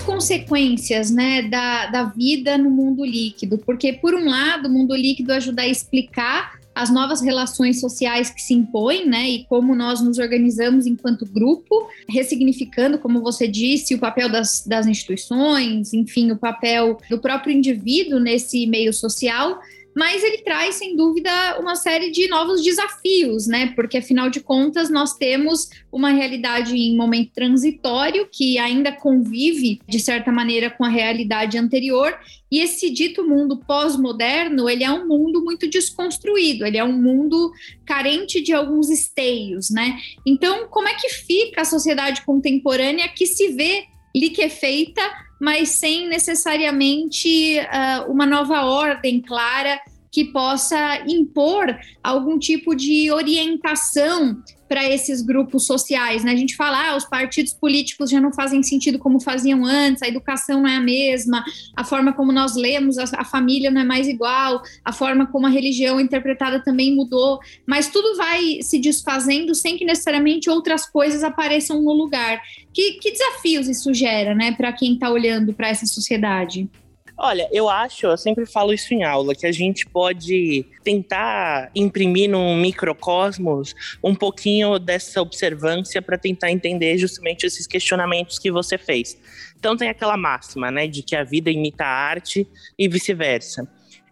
Consequências 0.00 1.10
né, 1.10 1.42
da, 1.42 1.86
da 1.86 2.04
vida 2.04 2.56
no 2.58 2.70
mundo 2.70 3.04
líquido, 3.04 3.58
porque, 3.58 3.92
por 3.92 4.14
um 4.14 4.28
lado, 4.28 4.68
o 4.68 4.72
mundo 4.72 4.94
líquido 4.94 5.32
ajuda 5.32 5.62
a 5.62 5.68
explicar 5.68 6.58
as 6.74 6.90
novas 6.90 7.20
relações 7.20 7.80
sociais 7.80 8.30
que 8.30 8.42
se 8.42 8.52
impõem, 8.52 9.06
né, 9.06 9.28
e 9.28 9.44
como 9.44 9.74
nós 9.74 10.00
nos 10.00 10.18
organizamos 10.18 10.86
enquanto 10.86 11.24
grupo, 11.24 11.88
ressignificando, 12.08 12.98
como 12.98 13.22
você 13.22 13.46
disse, 13.46 13.94
o 13.94 13.98
papel 13.98 14.28
das, 14.28 14.66
das 14.66 14.86
instituições, 14.86 15.94
enfim, 15.94 16.32
o 16.32 16.36
papel 16.36 16.98
do 17.08 17.18
próprio 17.18 17.52
indivíduo 17.52 18.18
nesse 18.18 18.66
meio 18.66 18.92
social, 18.92 19.60
mas 19.94 20.22
ele 20.24 20.38
traz, 20.38 20.74
sem 20.76 20.96
dúvida, 20.96 21.30
uma 21.60 21.76
série 21.76 22.10
de 22.10 22.28
novos 22.28 22.62
desafios, 22.62 23.46
né? 23.46 23.72
Porque, 23.76 23.98
afinal 23.98 24.28
de 24.28 24.40
contas, 24.40 24.90
nós 24.90 25.14
temos 25.14 25.68
uma 25.92 26.10
realidade 26.10 26.76
em 26.76 26.96
momento 26.96 27.32
transitório 27.32 28.28
que 28.30 28.58
ainda 28.58 28.90
convive, 28.92 29.80
de 29.88 30.00
certa 30.00 30.32
maneira, 30.32 30.70
com 30.70 30.84
a 30.84 30.88
realidade 30.88 31.56
anterior, 31.56 32.18
e 32.50 32.60
esse 32.60 32.90
dito 32.90 33.26
mundo 33.26 33.56
pós-moderno, 33.56 34.68
ele 34.68 34.84
é 34.84 34.90
um 34.90 35.06
mundo 35.06 35.42
muito 35.42 35.68
desconstruído, 35.68 36.64
ele 36.64 36.78
é 36.78 36.84
um 36.84 36.92
mundo 36.92 37.52
carente 37.84 38.40
de 38.40 38.52
alguns 38.52 38.90
esteios, 38.90 39.70
né? 39.70 39.98
Então, 40.26 40.68
como 40.68 40.88
é 40.88 40.94
que 40.94 41.08
fica 41.08 41.62
a 41.62 41.64
sociedade 41.64 42.22
contemporânea 42.22 43.08
que 43.08 43.26
se 43.26 43.48
vê 43.48 43.84
liquefeita 44.14 45.02
mas 45.44 45.68
sem 45.68 46.08
necessariamente 46.08 47.58
uh, 47.60 48.10
uma 48.10 48.24
nova 48.24 48.64
ordem 48.64 49.20
clara 49.20 49.78
que 50.14 50.26
possa 50.26 51.02
impor 51.08 51.76
algum 52.00 52.38
tipo 52.38 52.72
de 52.72 53.10
orientação 53.10 54.40
para 54.68 54.88
esses 54.88 55.20
grupos 55.20 55.66
sociais, 55.66 56.22
né? 56.22 56.30
A 56.30 56.36
gente 56.36 56.54
fala, 56.54 56.90
ah, 56.90 56.96
os 56.96 57.04
partidos 57.04 57.52
políticos 57.52 58.10
já 58.10 58.20
não 58.20 58.32
fazem 58.32 58.62
sentido 58.62 58.96
como 58.96 59.20
faziam 59.20 59.64
antes, 59.64 60.04
a 60.04 60.08
educação 60.08 60.62
não 60.62 60.68
é 60.68 60.76
a 60.76 60.80
mesma, 60.80 61.44
a 61.74 61.82
forma 61.82 62.12
como 62.12 62.30
nós 62.30 62.54
lemos, 62.54 62.96
a, 62.96 63.04
a 63.16 63.24
família 63.24 63.72
não 63.72 63.80
é 63.80 63.84
mais 63.84 64.06
igual, 64.06 64.62
a 64.84 64.92
forma 64.92 65.26
como 65.26 65.46
a 65.46 65.50
religião 65.50 65.98
interpretada 65.98 66.62
também 66.62 66.94
mudou, 66.94 67.40
mas 67.66 67.88
tudo 67.88 68.16
vai 68.16 68.62
se 68.62 68.78
desfazendo 68.78 69.52
sem 69.52 69.76
que 69.76 69.84
necessariamente 69.84 70.48
outras 70.48 70.86
coisas 70.88 71.24
apareçam 71.24 71.82
no 71.82 71.92
lugar. 71.92 72.40
Que, 72.72 72.92
que 72.92 73.10
desafios 73.10 73.68
isso 73.68 73.92
gera, 73.92 74.32
né, 74.32 74.52
para 74.52 74.72
quem 74.72 74.94
está 74.94 75.10
olhando 75.10 75.52
para 75.52 75.68
essa 75.68 75.86
sociedade? 75.86 76.70
Olha, 77.16 77.48
eu 77.52 77.68
acho, 77.68 78.06
eu 78.06 78.16
sempre 78.16 78.44
falo 78.44 78.72
isso 78.72 78.92
em 78.92 79.04
aula, 79.04 79.36
que 79.36 79.46
a 79.46 79.52
gente 79.52 79.86
pode 79.86 80.66
tentar 80.82 81.70
imprimir 81.74 82.28
num 82.28 82.56
microcosmos 82.56 83.72
um 84.02 84.14
pouquinho 84.14 84.80
dessa 84.80 85.22
observância 85.22 86.02
para 86.02 86.18
tentar 86.18 86.50
entender 86.50 86.98
justamente 86.98 87.46
esses 87.46 87.68
questionamentos 87.68 88.38
que 88.38 88.50
você 88.50 88.76
fez. 88.76 89.16
Então 89.56 89.76
tem 89.76 89.88
aquela 89.88 90.16
máxima, 90.16 90.72
né, 90.72 90.88
de 90.88 91.02
que 91.02 91.14
a 91.14 91.22
vida 91.22 91.50
imita 91.50 91.84
a 91.84 91.88
arte 91.88 92.48
e 92.76 92.88
vice-versa. 92.88 93.66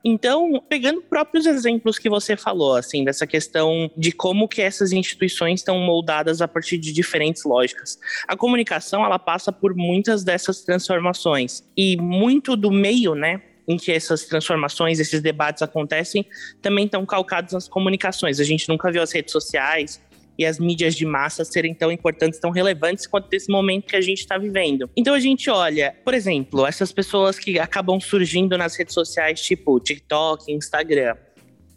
Então, 0.04 0.62
pegando 0.68 1.00
próprios 1.02 1.47
exemplos 1.47 1.99
que 1.99 2.11
você 2.11 2.37
falou, 2.37 2.75
assim, 2.75 3.04
dessa 3.04 3.26
questão 3.26 3.90
de 3.97 4.11
como 4.11 4.49
que 4.49 4.61
essas 4.61 4.92
instituições 4.92 5.61
estão 5.61 5.78
moldadas 5.78 6.40
a 6.40 6.49
partir 6.49 6.78
de 6.78 6.92
diferentes 6.92 7.44
lógicas. 7.44 7.99
A 8.26 8.37
comunicação, 8.37 9.04
ela 9.04 9.18
passa 9.18 9.52
por 9.52 9.75
muitas 9.75 10.25
dessas 10.25 10.62
transformações 10.62 11.62
e 11.76 11.97
muito 11.97 12.56
do 12.56 12.71
meio, 12.71 13.14
né, 13.14 13.40
em 13.66 13.76
que 13.76 13.92
essas 13.92 14.25
transformações, 14.25 14.99
esses 14.99 15.21
debates 15.21 15.62
acontecem, 15.62 16.26
também 16.61 16.87
estão 16.87 17.06
calcados 17.06 17.52
nas 17.52 17.68
comunicações. 17.68 18.40
A 18.40 18.44
gente 18.44 18.68
nunca 18.68 18.90
viu 18.90 19.02
as 19.02 19.12
redes 19.12 19.32
sociais, 19.32 20.00
e 20.42 20.46
as 20.46 20.58
mídias 20.58 20.94
de 20.94 21.06
massa 21.06 21.44
serem 21.44 21.72
tão 21.72 21.90
importantes, 21.90 22.38
tão 22.38 22.50
relevantes 22.50 23.06
quanto 23.06 23.32
esse 23.32 23.50
momento 23.50 23.87
que 23.87 23.96
a 23.96 24.00
gente 24.00 24.18
está 24.18 24.37
vivendo. 24.37 24.90
Então 24.96 25.14
a 25.14 25.20
gente 25.20 25.49
olha, 25.49 25.96
por 26.04 26.14
exemplo, 26.14 26.66
essas 26.66 26.92
pessoas 26.92 27.38
que 27.38 27.58
acabam 27.58 28.00
surgindo 28.00 28.58
nas 28.58 28.76
redes 28.76 28.92
sociais, 28.92 29.40
tipo 29.40 29.78
TikTok, 29.78 30.52
Instagram. 30.52 31.16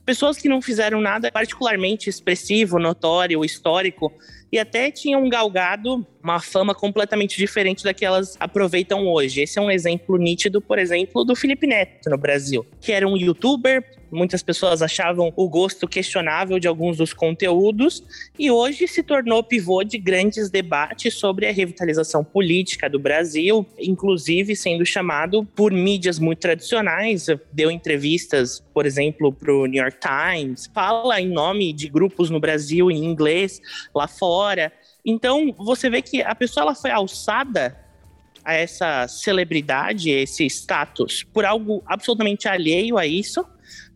Pessoas 0.03 0.37
que 0.37 0.49
não 0.49 0.61
fizeram 0.61 0.99
nada 1.01 1.31
particularmente 1.31 2.09
expressivo, 2.09 2.77
notório, 2.79 3.43
histórico, 3.43 4.13
e 4.51 4.59
até 4.59 4.91
tinham 4.91 5.27
galgado 5.27 6.05
uma 6.25 6.41
fama 6.41 6.73
completamente 6.73 7.37
diferente 7.37 7.83
da 7.83 7.93
que 7.93 8.03
elas 8.03 8.35
aproveitam 8.39 9.07
hoje. 9.07 9.41
Esse 9.41 9.59
é 9.59 9.61
um 9.61 9.69
exemplo 9.69 10.17
nítido, 10.17 10.59
por 10.59 10.79
exemplo, 10.79 11.23
do 11.23 11.35
Felipe 11.35 11.67
Neto 11.67 12.09
no 12.09 12.17
Brasil, 12.17 12.65
que 12.81 12.91
era 12.91 13.07
um 13.07 13.15
youtuber, 13.15 13.83
muitas 14.11 14.41
pessoas 14.41 14.81
achavam 14.81 15.31
o 15.35 15.47
gosto 15.47 15.87
questionável 15.87 16.57
de 16.57 16.67
alguns 16.67 16.97
dos 16.97 17.13
conteúdos 17.13 18.03
e 18.39 18.49
hoje 18.49 18.87
se 18.87 19.03
tornou 19.03 19.43
pivô 19.43 19.83
de 19.83 19.97
grandes 19.97 20.49
debates 20.49 21.13
sobre 21.13 21.47
a 21.47 21.51
revitalização 21.51 22.23
política 22.23 22.89
do 22.89 22.97
Brasil, 22.97 23.65
inclusive 23.77 24.55
sendo 24.55 24.85
chamado 24.85 25.45
por 25.55 25.71
mídias 25.71 26.17
muito 26.17 26.39
tradicionais, 26.39 27.27
deu 27.51 27.69
entrevistas, 27.69 28.63
por 28.73 28.85
exemplo, 28.85 29.31
para 29.31 29.53
o 29.53 29.65
New 29.65 29.81
York 29.81 29.97
Times, 29.99 30.69
fala 30.73 31.21
em 31.21 31.27
nome 31.27 31.71
de 31.73 31.87
grupos 31.87 32.29
no 32.29 32.39
Brasil 32.39 32.89
em 32.89 33.03
inglês, 33.03 33.61
lá 33.93 34.07
fora. 34.07 34.71
Então, 35.05 35.53
você 35.57 35.89
vê 35.89 36.01
que 36.01 36.21
a 36.21 36.33
pessoa 36.33 36.63
ela 36.63 36.75
foi 36.75 36.89
alçada 36.89 37.77
a 38.43 38.53
essa 38.53 39.07
celebridade, 39.07 40.09
esse 40.09 40.45
status, 40.45 41.23
por 41.23 41.45
algo 41.45 41.83
absolutamente 41.85 42.47
alheio 42.47 42.97
a 42.97 43.05
isso, 43.05 43.45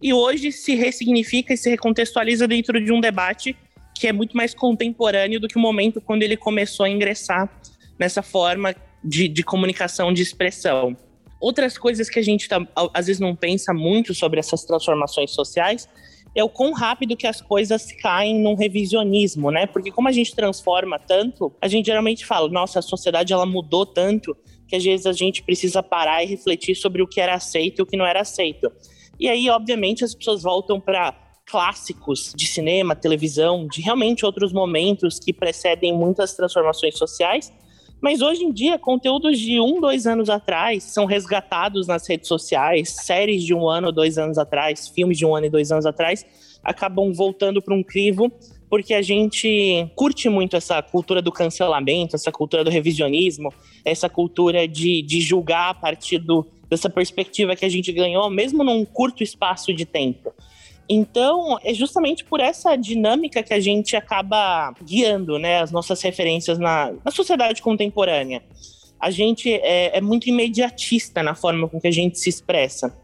e 0.02 0.14
hoje 0.14 0.52
se 0.52 0.76
ressignifica 0.76 1.54
e 1.54 1.58
se 1.58 1.70
recontextualiza 1.70 2.48
dentro 2.48 2.84
de 2.84 2.92
um 2.92 3.02
debate 3.02 3.56
que 3.96 4.08
é 4.08 4.14
muito 4.14 4.38
mais 4.38 4.54
contemporâneo 4.54 5.40
do 5.40 5.48
que 5.48 5.58
o 5.58 5.60
momento 5.60 6.00
quando 6.00 6.24
ele 6.24 6.38
começou 6.38 6.86
a 6.86 6.90
ingressar 6.90 7.50
nessa 7.98 8.22
forma 8.22 8.74
de, 9.04 9.28
de 9.28 9.44
comunicação, 9.44 10.14
de 10.14 10.22
expressão. 10.22 10.96
Outras 11.40 11.78
coisas 11.78 12.10
que 12.10 12.18
a 12.18 12.22
gente 12.22 12.48
tá, 12.48 12.66
às 12.94 13.08
vezes 13.08 13.20
não 13.20 13.36
pensa 13.36 13.74
muito 13.74 14.14
sobre 14.14 14.40
essas 14.40 14.64
transformações 14.64 15.32
sociais 15.32 15.88
é 16.36 16.44
o 16.44 16.50
quão 16.50 16.74
rápido 16.74 17.18
que 17.18 17.28
as 17.28 17.42
coisas 17.42 17.92
caem 18.02 18.40
num 18.40 18.56
revisionismo, 18.56 19.52
né? 19.52 19.66
Porque 19.66 19.92
como 19.92 20.08
a 20.08 20.12
gente 20.12 20.36
transforma 20.36 21.00
tanto, 21.00 21.54
a 21.62 21.68
gente 21.68 21.88
geralmente 21.88 22.26
fala, 22.26 22.48
nossa, 22.50 22.80
a 22.80 22.82
sociedade 22.82 23.34
ela 23.34 23.46
mudou 23.46 23.86
tanto 23.86 24.36
que 24.68 24.76
às 24.76 24.84
vezes 24.84 25.06
a 25.08 25.14
gente 25.14 25.42
precisa 25.42 25.82
parar 25.82 26.24
e 26.24 26.28
refletir 26.28 26.76
sobre 26.76 27.02
o 27.02 27.08
que 27.08 27.20
era 27.20 27.34
aceito 27.34 27.80
e 27.80 27.82
o 27.82 27.86
que 27.86 27.98
não 27.98 28.06
era 28.06 28.22
aceito. 28.22 28.72
E 29.20 29.28
aí, 29.28 29.50
obviamente, 29.50 30.04
as 30.04 30.14
pessoas 30.14 30.44
voltam 30.44 30.80
para 30.80 31.14
clássicos 31.46 32.32
de 32.36 32.46
cinema, 32.46 32.96
televisão, 32.96 33.68
de 33.68 33.82
realmente 33.82 34.24
outros 34.24 34.54
momentos 34.54 35.20
que 35.20 35.34
precedem 35.34 35.92
muitas 35.92 36.36
transformações 36.36 36.96
sociais 36.96 37.52
mas 38.02 38.22
hoje 38.22 38.44
em 38.44 38.52
dia, 38.52 38.80
conteúdos 38.80 39.38
de 39.38 39.60
um, 39.60 39.82
dois 39.82 40.08
anos 40.08 40.30
atrás 40.30 40.84
são 40.84 41.06
resgatados 41.06 41.88
nas 41.88 42.08
redes 42.08 42.28
sociais, 42.28 42.90
séries 42.90 43.44
de 43.44 43.54
um 43.54 43.68
ano, 43.68 43.92
dois 43.92 44.18
anos 44.18 44.38
atrás, 44.38 44.88
filmes 44.88 45.18
de 45.18 45.26
um 45.26 45.36
ano 45.36 45.48
e 45.48 45.50
dois 45.50 45.72
anos 45.72 45.86
atrás, 45.86 46.26
acabam 46.64 47.12
voltando 47.14 47.62
para 47.62 47.74
um 47.74 47.84
crivo 47.84 48.32
porque 48.70 48.94
a 48.94 49.02
gente 49.02 49.90
curte 49.96 50.30
muito 50.30 50.56
essa 50.56 50.82
cultura 50.82 51.22
do 51.22 51.32
cancelamento, 51.32 52.16
essa 52.16 52.32
cultura 52.32 52.64
do 52.64 52.70
revisionismo, 52.70 53.52
essa 53.84 54.08
cultura 54.08 54.68
de, 54.68 55.02
de 55.02 55.20
julgar 55.20 55.72
a 55.72 55.74
partir 55.74 56.20
do, 56.20 56.46
dessa 56.70 56.90
perspectiva 56.90 57.56
que 57.56 57.66
a 57.66 57.70
gente 57.70 57.92
ganhou, 57.92 58.30
mesmo 58.30 58.64
num 58.64 58.86
curto 58.86 59.24
espaço 59.24 59.74
de 59.74 59.86
tempo. 59.86 60.32
Então, 60.90 61.60
é 61.64 61.72
justamente 61.72 62.26
por 62.26 62.40
essa 62.40 62.76
dinâmica 62.76 63.44
que 63.44 63.54
a 63.54 63.60
gente 63.60 63.96
acaba 63.96 64.74
guiando 64.84 65.38
né, 65.38 65.62
as 65.62 65.72
nossas 65.72 66.02
referências 66.02 66.58
na, 66.58 66.92
na 67.06 67.12
sociedade 67.12 67.62
contemporânea. 67.62 68.42
A 69.00 69.12
gente 69.12 69.54
é, 69.54 69.98
é 69.98 70.02
muito 70.02 70.28
imediatista 70.28 71.22
na 71.22 71.36
forma 71.36 71.70
com 71.70 71.80
que 71.80 71.88
a 71.88 71.92
gente 71.92 72.18
se 72.18 72.28
expressa. 72.28 72.98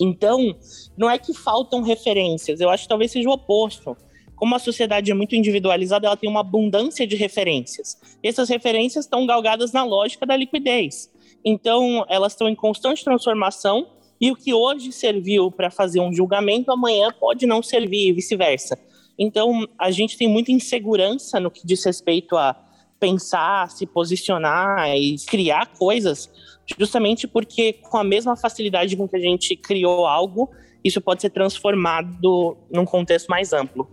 Então, 0.00 0.56
não 0.96 1.10
é 1.10 1.18
que 1.18 1.34
faltam 1.34 1.82
referências, 1.82 2.60
eu 2.60 2.70
acho 2.70 2.84
que 2.84 2.88
talvez 2.88 3.10
seja 3.10 3.28
o 3.28 3.32
oposto. 3.32 3.94
Como 4.34 4.54
a 4.54 4.58
sociedade 4.58 5.10
é 5.10 5.14
muito 5.14 5.34
individualizada, 5.34 6.06
ela 6.06 6.16
tem 6.16 6.30
uma 6.30 6.40
abundância 6.40 7.06
de 7.06 7.16
referências. 7.16 7.98
E 8.22 8.28
essas 8.28 8.48
referências 8.48 9.04
estão 9.04 9.26
galgadas 9.26 9.72
na 9.72 9.84
lógica 9.84 10.24
da 10.24 10.36
liquidez. 10.36 11.10
Então, 11.44 12.06
elas 12.08 12.32
estão 12.32 12.48
em 12.48 12.54
constante 12.54 13.04
transformação 13.04 13.97
e 14.20 14.30
o 14.30 14.36
que 14.36 14.52
hoje 14.52 14.92
serviu 14.92 15.50
para 15.50 15.70
fazer 15.70 16.00
um 16.00 16.12
julgamento, 16.12 16.72
amanhã 16.72 17.12
pode 17.12 17.46
não 17.46 17.62
servir 17.62 18.08
e 18.08 18.12
vice-versa. 18.12 18.78
Então, 19.18 19.66
a 19.78 19.90
gente 19.90 20.16
tem 20.16 20.28
muita 20.28 20.52
insegurança 20.52 21.40
no 21.40 21.50
que 21.50 21.66
diz 21.66 21.84
respeito 21.84 22.36
a 22.36 22.56
pensar, 23.00 23.70
se 23.70 23.86
posicionar 23.86 24.96
e 24.96 25.16
criar 25.26 25.66
coisas, 25.66 26.30
justamente 26.78 27.26
porque 27.26 27.72
com 27.72 27.96
a 27.96 28.04
mesma 28.04 28.36
facilidade 28.36 28.96
com 28.96 29.08
que 29.08 29.16
a 29.16 29.20
gente 29.20 29.56
criou 29.56 30.06
algo, 30.06 30.50
isso 30.84 31.00
pode 31.00 31.22
ser 31.22 31.30
transformado 31.30 32.56
num 32.70 32.84
contexto 32.84 33.28
mais 33.28 33.52
amplo. 33.52 33.88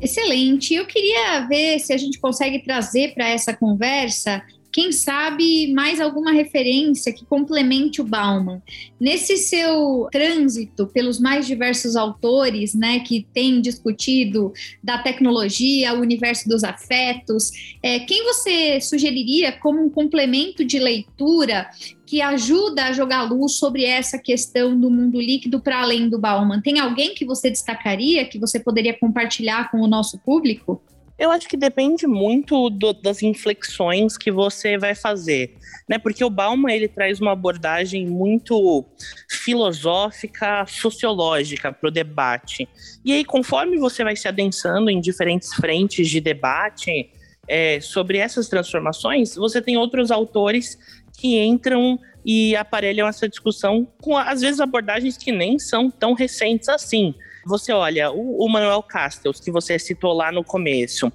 Excelente. 0.00 0.74
Eu 0.74 0.86
queria 0.86 1.46
ver 1.48 1.78
se 1.78 1.90
a 1.90 1.96
gente 1.96 2.20
consegue 2.20 2.58
trazer 2.62 3.14
para 3.14 3.26
essa 3.26 3.56
conversa 3.56 4.42
quem 4.74 4.90
sabe 4.90 5.72
mais 5.72 6.00
alguma 6.00 6.32
referência 6.32 7.12
que 7.12 7.24
complemente 7.24 8.00
o 8.00 8.04
Bauman. 8.04 8.60
Nesse 8.98 9.36
seu 9.36 10.08
trânsito 10.10 10.88
pelos 10.88 11.20
mais 11.20 11.46
diversos 11.46 11.94
autores, 11.94 12.74
né, 12.74 12.98
que 12.98 13.24
têm 13.32 13.60
discutido 13.60 14.52
da 14.82 14.98
tecnologia, 14.98 15.94
o 15.94 16.00
universo 16.00 16.48
dos 16.48 16.64
afetos, 16.64 17.76
é, 17.80 18.00
quem 18.00 18.24
você 18.24 18.80
sugeriria 18.80 19.52
como 19.52 19.80
um 19.80 19.88
complemento 19.88 20.64
de 20.64 20.80
leitura 20.80 21.70
que 22.04 22.20
ajuda 22.20 22.86
a 22.86 22.92
jogar 22.92 23.22
luz 23.22 23.52
sobre 23.52 23.84
essa 23.84 24.18
questão 24.18 24.76
do 24.76 24.90
mundo 24.90 25.20
líquido 25.20 25.60
para 25.60 25.82
além 25.82 26.08
do 26.08 26.18
Bauman? 26.18 26.60
Tem 26.60 26.80
alguém 26.80 27.14
que 27.14 27.24
você 27.24 27.48
destacaria, 27.48 28.24
que 28.24 28.40
você 28.40 28.58
poderia 28.58 28.98
compartilhar 28.98 29.70
com 29.70 29.78
o 29.78 29.86
nosso 29.86 30.18
público? 30.18 30.82
Eu 31.18 31.30
acho 31.30 31.48
que 31.48 31.56
depende 31.56 32.06
muito 32.06 32.68
do, 32.70 32.92
das 32.92 33.22
inflexões 33.22 34.18
que 34.18 34.32
você 34.32 34.76
vai 34.76 34.94
fazer, 34.94 35.56
né? 35.88 35.96
Porque 35.96 36.24
o 36.24 36.30
Bauman 36.30 36.72
ele 36.72 36.88
traz 36.88 37.20
uma 37.20 37.32
abordagem 37.32 38.06
muito 38.06 38.84
filosófica, 39.30 40.66
sociológica 40.66 41.72
para 41.72 41.88
o 41.88 41.92
debate. 41.92 42.68
E 43.04 43.12
aí, 43.12 43.24
conforme 43.24 43.78
você 43.78 44.02
vai 44.02 44.16
se 44.16 44.26
adensando 44.26 44.90
em 44.90 45.00
diferentes 45.00 45.54
frentes 45.54 46.08
de 46.08 46.20
debate 46.20 47.10
é, 47.46 47.80
sobre 47.80 48.18
essas 48.18 48.48
transformações, 48.48 49.36
você 49.36 49.62
tem 49.62 49.76
outros 49.76 50.10
autores 50.10 50.76
que 51.16 51.38
entram 51.38 51.98
e 52.24 52.56
aparelham 52.56 53.06
essa 53.06 53.28
discussão 53.28 53.86
com 54.00 54.16
às 54.16 54.40
vezes 54.40 54.58
abordagens 54.58 55.16
que 55.16 55.30
nem 55.30 55.58
são 55.58 55.90
tão 55.90 56.14
recentes 56.14 56.68
assim. 56.68 57.14
Você 57.46 57.72
olha, 57.72 58.10
o, 58.10 58.44
o 58.44 58.48
Manuel 58.48 58.82
Castells, 58.82 59.40
que 59.40 59.50
você 59.50 59.78
citou 59.78 60.12
lá 60.12 60.32
no 60.32 60.42
começo, 60.42 61.12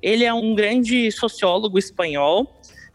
ele 0.00 0.24
é 0.24 0.32
um 0.32 0.54
grande 0.54 1.10
sociólogo 1.10 1.78
espanhol 1.78 2.46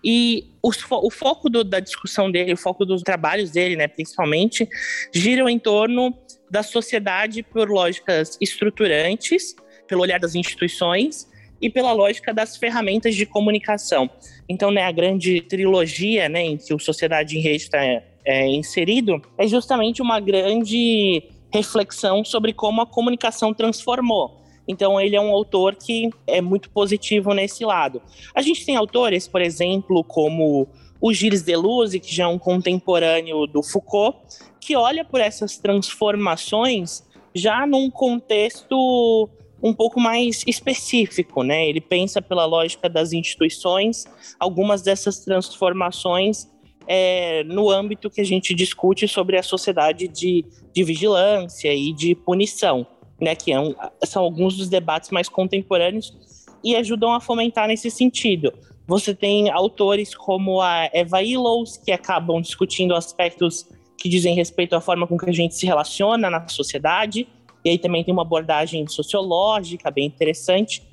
E 0.03 0.51
o, 0.61 0.71
o 1.05 1.09
foco 1.09 1.49
do, 1.49 1.63
da 1.63 1.79
discussão 1.79 2.31
dele, 2.31 2.53
o 2.53 2.57
foco 2.57 2.85
dos 2.85 3.01
trabalhos 3.01 3.51
dele, 3.51 3.75
né, 3.75 3.87
principalmente, 3.87 4.67
giram 5.13 5.49
em 5.49 5.59
torno 5.59 6.13
da 6.49 6.63
sociedade 6.63 7.43
por 7.43 7.69
lógicas 7.69 8.37
estruturantes, 8.39 9.55
pelo 9.87 10.01
olhar 10.01 10.19
das 10.19 10.35
instituições 10.35 11.27
e 11.61 11.69
pela 11.69 11.91
lógica 11.91 12.33
das 12.33 12.55
ferramentas 12.55 13.15
de 13.15 13.25
comunicação. 13.25 14.09
Então, 14.47 14.71
né, 14.71 14.83
a 14.83 14.91
grande 14.91 15.41
trilogia 15.41 16.29
né, 16.29 16.41
em 16.41 16.57
que 16.57 16.73
o 16.73 16.79
Sociedade 16.79 17.37
em 17.37 17.41
Rede 17.41 17.63
está 17.63 17.83
é, 17.83 18.47
inserido 18.47 19.21
é 19.37 19.47
justamente 19.47 20.01
uma 20.01 20.19
grande 20.19 21.23
reflexão 21.57 22.23
sobre 22.23 22.53
como 22.53 22.81
a 22.81 22.85
comunicação 22.85 23.53
transformou. 23.53 24.41
Então, 24.67 24.99
ele 24.99 25.15
é 25.15 25.21
um 25.21 25.31
autor 25.31 25.75
que 25.75 26.09
é 26.25 26.41
muito 26.41 26.69
positivo 26.69 27.33
nesse 27.33 27.63
lado. 27.63 28.01
A 28.35 28.41
gente 28.41 28.65
tem 28.65 28.75
autores, 28.75 29.27
por 29.27 29.41
exemplo, 29.41 30.03
como 30.03 30.67
o 30.99 31.13
Gilles 31.13 31.41
Deleuze, 31.41 31.99
que 31.99 32.13
já 32.13 32.25
é 32.25 32.27
um 32.27 32.39
contemporâneo 32.39 33.47
do 33.47 33.63
Foucault, 33.63 34.17
que 34.59 34.75
olha 34.75 35.05
por 35.05 35.21
essas 35.21 35.57
transformações 35.57 37.03
já 37.33 37.65
num 37.65 37.89
contexto 37.89 39.29
um 39.61 39.73
pouco 39.73 39.99
mais 39.99 40.43
específico, 40.45 41.43
né? 41.43 41.67
Ele 41.67 41.81
pensa 41.81 42.21
pela 42.21 42.45
lógica 42.45 42.89
das 42.89 43.13
instituições, 43.13 44.05
algumas 44.39 44.81
dessas 44.81 45.19
transformações 45.19 46.47
é, 46.87 47.43
no 47.43 47.69
âmbito 47.69 48.09
que 48.09 48.21
a 48.21 48.23
gente 48.23 48.53
discute 48.53 49.07
sobre 49.07 49.37
a 49.37 49.43
sociedade 49.43 50.07
de, 50.07 50.45
de 50.73 50.83
vigilância 50.83 51.73
e 51.73 51.91
de 51.93 52.15
punição, 52.15 52.87
né? 53.19 53.35
Que 53.35 53.51
é 53.51 53.59
um, 53.59 53.75
são 54.05 54.23
alguns 54.23 54.55
dos 54.55 54.69
debates 54.69 55.09
mais 55.09 55.27
contemporâneos 55.27 56.15
e 56.63 56.75
ajudam 56.75 57.13
a 57.13 57.19
fomentar 57.19 57.67
nesse 57.67 57.91
sentido. 57.91 58.53
Você 58.87 59.13
tem 59.13 59.49
autores 59.49 60.15
como 60.15 60.61
a 60.61 60.89
Eva 60.93 61.21
Illows, 61.21 61.75
que 61.77 61.91
acabam 61.91 62.41
discutindo 62.41 62.95
aspectos 62.95 63.67
que 63.97 64.07
dizem 64.07 64.33
respeito 64.33 64.75
à 64.75 64.81
forma 64.81 65.05
com 65.05 65.17
que 65.17 65.29
a 65.29 65.33
gente 65.33 65.55
se 65.55 65.65
relaciona 65.65 66.29
na 66.29 66.47
sociedade, 66.47 67.27
e 67.65 67.69
aí 67.69 67.77
também 67.77 68.03
tem 68.03 68.13
uma 68.13 68.21
abordagem 68.21 68.87
sociológica 68.87 69.91
bem 69.91 70.05
interessante. 70.05 70.83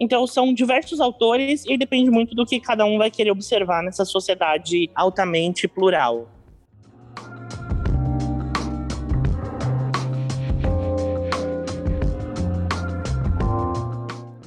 Então 0.00 0.26
são 0.26 0.52
diversos 0.52 1.00
autores 1.00 1.64
e 1.66 1.76
depende 1.76 2.10
muito 2.10 2.34
do 2.34 2.44
que 2.44 2.58
cada 2.60 2.84
um 2.84 2.98
vai 2.98 3.10
querer 3.10 3.30
observar 3.30 3.82
nessa 3.82 4.04
sociedade 4.04 4.90
altamente 4.94 5.68
plural. 5.68 6.28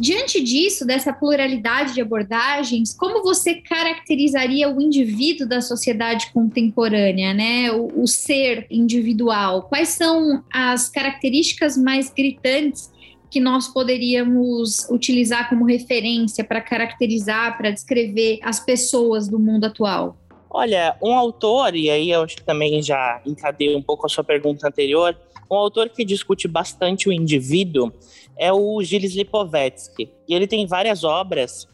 Diante 0.06 0.40
disso, 0.40 0.86
dessa 0.86 1.12
pluralidade 1.12 1.96
de 1.96 2.02
abordagens, 2.02 2.94
como 2.94 3.24
você 3.24 3.56
caracterizaria 3.56 4.70
o 4.70 4.80
indivíduo 4.80 5.48
da 5.48 5.62
sociedade 5.62 6.32
contemporânea, 6.32 7.34
né? 7.34 7.72
O, 7.72 8.04
o 8.04 8.08
ser 8.08 8.68
individual? 8.70 9.64
Quais 9.64 9.90
são 9.90 10.44
as 10.54 10.90
características 10.90 11.76
mais 11.76 12.12
gritantes 12.12 12.92
que 13.36 13.40
nós 13.42 13.68
poderíamos 13.68 14.90
utilizar 14.90 15.50
como 15.50 15.66
referência 15.66 16.42
para 16.42 16.62
caracterizar, 16.62 17.58
para 17.58 17.70
descrever 17.70 18.40
as 18.42 18.62
pessoas 18.62 19.28
do 19.28 19.38
mundo 19.38 19.66
atual? 19.66 20.16
Olha, 20.50 20.96
um 21.04 21.14
autor, 21.14 21.76
e 21.76 21.90
aí 21.90 22.12
eu 22.12 22.22
acho 22.22 22.38
que 22.38 22.46
também 22.46 22.82
já 22.82 23.22
encadeia 23.26 23.78
um 23.78 23.82
pouco 23.82 24.06
a 24.06 24.10
sua 24.10 24.24
pergunta 24.24 24.66
anterior, 24.66 25.18
um 25.52 25.56
autor 25.56 25.90
que 25.90 26.06
discute 26.06 26.48
bastante 26.48 27.10
o 27.10 27.12
indivíduo 27.12 27.92
é 28.38 28.54
o 28.54 28.82
Gilles 28.82 29.14
Lipovetsky. 29.14 30.10
E 30.30 30.34
ele 30.34 30.48
tem 30.48 30.66
várias 30.66 31.04
obras 31.04 31.68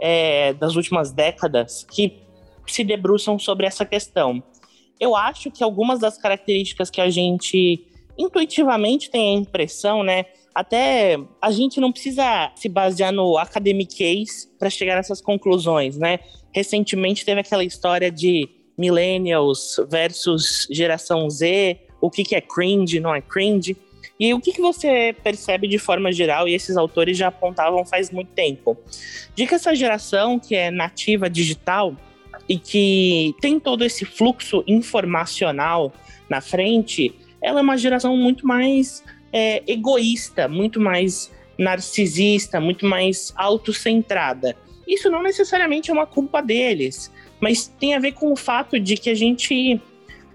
é, 0.00 0.52
das 0.54 0.74
últimas 0.74 1.12
décadas 1.12 1.86
que 1.88 2.24
se 2.66 2.82
debruçam 2.82 3.38
sobre 3.38 3.66
essa 3.66 3.84
questão. 3.84 4.42
Eu 4.98 5.14
acho 5.14 5.48
que 5.48 5.62
algumas 5.62 6.00
das 6.00 6.18
características 6.18 6.90
que 6.90 7.00
a 7.00 7.08
gente 7.08 7.86
intuitivamente 8.18 9.08
tem 9.12 9.36
a 9.36 9.38
impressão, 9.38 10.02
né? 10.02 10.26
Até 10.54 11.18
a 11.42 11.50
gente 11.50 11.80
não 11.80 11.90
precisa 11.90 12.52
se 12.54 12.68
basear 12.68 13.12
no 13.12 13.36
academic 13.36 13.96
case 13.96 14.48
para 14.58 14.70
chegar 14.70 14.94
nessas 14.96 15.20
conclusões, 15.20 15.98
né? 15.98 16.20
Recentemente 16.52 17.24
teve 17.24 17.40
aquela 17.40 17.64
história 17.64 18.10
de 18.10 18.48
millennials 18.78 19.76
versus 19.88 20.66
geração 20.70 21.28
Z, 21.28 21.78
o 22.00 22.10
que, 22.10 22.22
que 22.22 22.36
é 22.36 22.40
cringe, 22.40 23.00
não 23.00 23.14
é 23.14 23.20
cringe. 23.20 23.76
E 24.18 24.32
o 24.32 24.40
que, 24.40 24.52
que 24.52 24.60
você 24.60 25.14
percebe 25.24 25.66
de 25.66 25.78
forma 25.78 26.12
geral, 26.12 26.46
e 26.46 26.54
esses 26.54 26.76
autores 26.76 27.18
já 27.18 27.28
apontavam 27.28 27.84
faz 27.84 28.10
muito 28.10 28.30
tempo, 28.30 28.78
de 29.34 29.46
que 29.46 29.54
essa 29.54 29.74
geração 29.74 30.38
que 30.38 30.54
é 30.54 30.70
nativa 30.70 31.28
digital 31.28 31.96
e 32.48 32.58
que 32.58 33.34
tem 33.40 33.58
todo 33.58 33.84
esse 33.84 34.04
fluxo 34.04 34.62
informacional 34.66 35.92
na 36.28 36.40
frente, 36.40 37.12
ela 37.42 37.60
é 37.60 37.62
uma 37.62 37.76
geração 37.76 38.16
muito 38.16 38.46
mais 38.46 39.02
é, 39.34 39.64
egoísta, 39.66 40.46
muito 40.46 40.78
mais 40.80 41.32
narcisista, 41.58 42.60
muito 42.60 42.86
mais 42.86 43.34
autocentrada. 43.36 44.56
Isso 44.86 45.10
não 45.10 45.22
necessariamente 45.22 45.90
é 45.90 45.92
uma 45.92 46.06
culpa 46.06 46.40
deles, 46.40 47.10
mas 47.40 47.66
tem 47.66 47.94
a 47.94 47.98
ver 47.98 48.12
com 48.12 48.32
o 48.32 48.36
fato 48.36 48.78
de 48.78 48.96
que 48.96 49.10
a 49.10 49.14
gente 49.14 49.80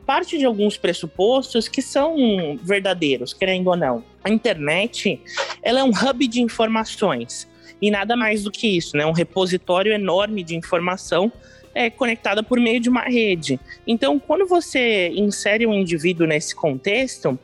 parte 0.05 0.37
de 0.37 0.45
alguns 0.45 0.75
pressupostos 0.75 1.67
que 1.67 1.81
são 1.83 2.57
verdadeiros, 2.63 3.31
querendo 3.31 3.67
ou 3.67 3.77
não. 3.77 4.03
A 4.23 4.29
internet, 4.29 5.21
ela 5.61 5.79
é 5.79 5.83
um 5.83 5.91
hub 5.91 6.27
de 6.27 6.41
informações 6.41 7.47
e 7.81 7.91
nada 7.91 8.17
mais 8.17 8.43
do 8.43 8.51
que 8.51 8.67
isso, 8.67 8.97
né? 8.97 9.05
Um 9.05 9.11
repositório 9.11 9.93
enorme 9.93 10.43
de 10.43 10.55
informação 10.55 11.31
é 11.75 11.89
conectada 11.89 12.41
por 12.41 12.59
meio 12.59 12.79
de 12.79 12.89
uma 12.89 13.03
rede. 13.03 13.59
Então, 13.85 14.19
quando 14.19 14.47
você 14.47 15.09
insere 15.09 15.67
um 15.67 15.73
indivíduo 15.75 16.25
nesse 16.25 16.55
contexto, 16.55 17.37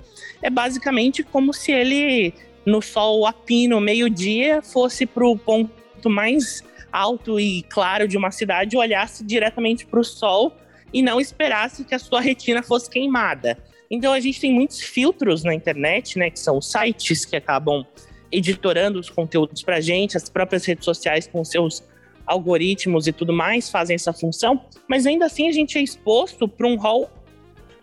é 0.46 0.50
basicamente 0.50 1.24
como 1.24 1.52
se 1.52 1.72
ele 1.72 2.32
no 2.68 2.80
sol 2.80 3.26
a 3.26 3.34
pino 3.34 3.82
meio-dia 3.82 4.62
fosse 4.62 5.04
para 5.04 5.26
o 5.26 5.36
ponto 5.36 6.08
mais 6.08 6.64
alto 6.92 7.40
e 7.40 7.64
claro 7.64 8.08
de 8.08 8.16
uma 8.16 8.30
cidade, 8.30 8.78
olhasse 8.78 9.24
diretamente 9.24 9.88
para 9.88 10.00
o 10.00 10.04
sol 10.04 10.56
e 10.94 11.02
não 11.02 11.20
esperasse 11.20 11.84
que 11.84 11.96
a 11.96 12.00
sua 12.00 12.22
retina 12.22 12.62
fosse 12.62 12.88
queimada. 12.88 13.58
Então 13.90 14.14
a 14.14 14.20
gente 14.20 14.40
tem 14.40 14.54
muitos 14.54 14.82
filtros 14.82 15.44
na 15.44 15.54
internet, 15.54 16.20
né, 16.20 16.30
que 16.30 16.40
são 16.40 16.62
sites 16.62 17.26
que 17.26 17.36
acabam 17.36 17.84
editorando 18.32 19.00
os 19.00 19.10
conteúdos 19.10 19.64
para 19.64 19.82
gente, 19.82 20.16
as 20.16 20.30
próprias 20.30 20.64
redes 20.64 20.86
sociais 20.86 21.26
com 21.26 21.44
seus 21.44 21.84
algoritmos 22.24 23.08
e 23.08 23.12
tudo 23.12 23.34
mais 23.34 23.68
fazem 23.68 23.96
essa 23.96 24.14
função, 24.14 24.64
mas 24.88 25.08
ainda 25.08 25.26
assim 25.26 25.48
a 25.48 25.52
gente 25.52 25.80
é 25.80 25.82
exposto 25.82 26.48
para 26.48 26.68
um 26.68 26.76
rol 26.76 27.10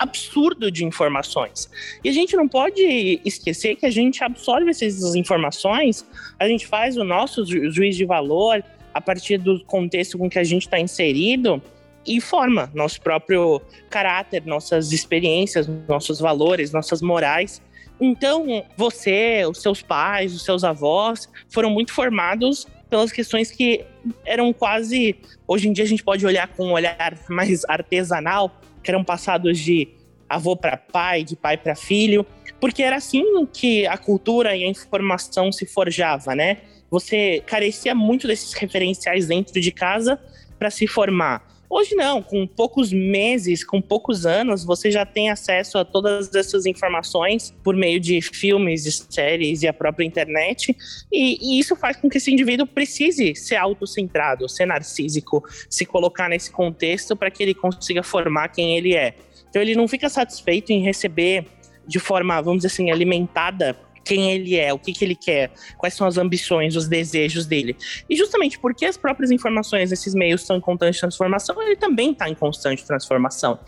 absurdo 0.03 0.71
de 0.71 0.85
informações. 0.85 1.71
E 2.03 2.09
a 2.09 2.13
gente 2.13 2.37
não 2.37 2.49
pode 2.49 3.21
esquecer 3.25 3.77
que 3.77 3.87
a 3.87 3.91
gente 3.91 4.23
absorve 4.23 4.71
essas 4.71 5.15
informações, 5.15 6.07
a 6.39 6.47
gente 6.47 6.67
faz 6.67 6.97
o 6.97 7.05
nosso 7.05 7.45
ju 7.47 7.71
juiz 7.71 7.97
de 7.97 8.05
valor 8.05 8.63
a 8.93 9.01
partir 9.01 9.39
do 9.39 9.65
contexto 9.65 10.19
com 10.19 10.29
que 10.29 10.39
a 10.39 10.45
gente 10.45 10.63
está 10.63 10.79
inserido 10.79 11.63
e 12.07 12.21
forma 12.21 12.71
nosso 12.75 13.01
próprio 13.01 13.63
caráter, 13.89 14.45
nossas 14.45 14.93
experiências, 14.93 15.69
nossos 15.89 16.19
valores, 16.19 16.73
nossas 16.73 17.01
morais. 17.01 17.63
Então, 18.01 18.65
você, 18.77 19.47
os 19.49 19.63
seus 19.63 19.81
pais, 19.81 20.35
os 20.35 20.45
seus 20.45 20.65
avós 20.65 21.29
foram 21.49 21.71
muito 21.71 21.93
formados 21.93 22.67
pelas 22.93 23.11
questões 23.11 23.51
que 23.51 23.87
eram 24.23 24.53
quase. 24.53 25.17
Hoje 25.49 25.67
em 25.67 25.73
dia 25.73 25.83
a 25.83 25.89
gente 25.89 26.05
pode 26.05 26.27
olhar 26.27 26.47
com 26.49 26.67
um 26.67 26.73
olhar 26.73 27.19
mais 27.31 27.65
artesanal, 27.65 28.61
que 28.83 28.91
eram 28.91 29.03
passados 29.03 29.59
de 29.59 29.89
avô 30.29 30.55
para 30.55 30.77
pai, 30.77 31.25
de 31.25 31.35
pai 31.35 31.57
para 31.57 31.75
filho, 31.75 32.27
porque 32.61 32.83
era 32.83 32.97
assim 32.97 33.47
que 33.47 33.87
a 33.87 33.97
cultura 33.97 34.55
e 34.55 34.63
a 34.63 34.67
informação 34.67 35.51
se 35.51 35.65
forjava, 35.65 36.35
né? 36.35 36.59
Você 36.91 37.43
carecia 37.47 37.95
muito 37.95 38.27
desses 38.27 38.53
referenciais 38.53 39.27
dentro 39.27 39.59
de 39.59 39.73
casa 39.73 40.21
para 40.59 40.71
se 40.71 40.87
formar. 40.87 41.43
Hoje 41.75 41.95
não, 41.95 42.21
com 42.21 42.47
poucos 42.47 42.93
meses, 42.93 43.65
com 43.65 43.81
poucos 43.81 44.27
anos, 44.27 44.63
você 44.63 44.91
já 44.91 45.07
tem 45.07 45.31
acesso 45.31 45.79
a 45.79 45.85
todas 45.87 46.35
essas 46.35 46.67
informações 46.67 47.51
por 47.65 47.75
meio 47.75 47.99
de 47.99 48.21
filmes, 48.21 48.83
de 48.83 48.93
séries 48.93 49.63
e 49.63 49.67
a 49.67 49.73
própria 49.73 50.05
internet. 50.05 50.77
E, 51.11 51.39
e 51.41 51.59
isso 51.59 51.75
faz 51.75 51.97
com 51.97 52.11
que 52.11 52.19
esse 52.19 52.31
indivíduo 52.31 52.67
precise 52.67 53.35
ser 53.35 53.57
autocentrado, 53.57 54.47
ser 54.51 54.67
narcísico, 54.67 55.43
se 55.71 55.87
colocar 55.87 56.29
nesse 56.29 56.51
contexto 56.51 57.17
para 57.17 57.31
que 57.31 57.43
ele 57.43 57.55
consiga 57.55 58.03
formar 58.03 58.49
quem 58.49 58.77
ele 58.77 58.95
é. 58.95 59.15
Então 59.49 59.63
ele 59.63 59.75
não 59.75 59.89
fica 59.89 60.11
satisfeito 60.11 60.75
em 60.75 60.83
receber 60.83 61.47
de 61.89 61.99
forma, 61.99 62.39
vamos 62.43 62.59
dizer 62.65 62.75
assim, 62.75 62.91
alimentada 62.91 63.75
quem 64.05 64.33
ele 64.33 64.57
é, 64.57 64.73
o 64.73 64.79
que, 64.79 64.93
que 64.93 65.05
ele 65.05 65.15
quer, 65.15 65.51
quais 65.79 65.95
são 65.95 66.07
as 66.07 66.19
ambições, 66.19 66.77
os 66.77 66.89
desejos 66.89 67.47
dele. 67.47 67.77
E 68.09 68.17
justamente 68.17 68.59
porque 68.59 68.85
as 68.85 68.97
próprias 68.97 69.31
informações 69.31 69.91
nesses 69.91 70.15
meios 70.15 70.43
estão 70.43 70.57
em 70.57 70.61
constante 70.61 70.99
transformação, 70.99 71.61
ele 71.63 71.77
também 71.77 72.13
está 72.13 72.29
em 72.29 72.35
constante 72.35 72.85
transformação. 72.85 73.59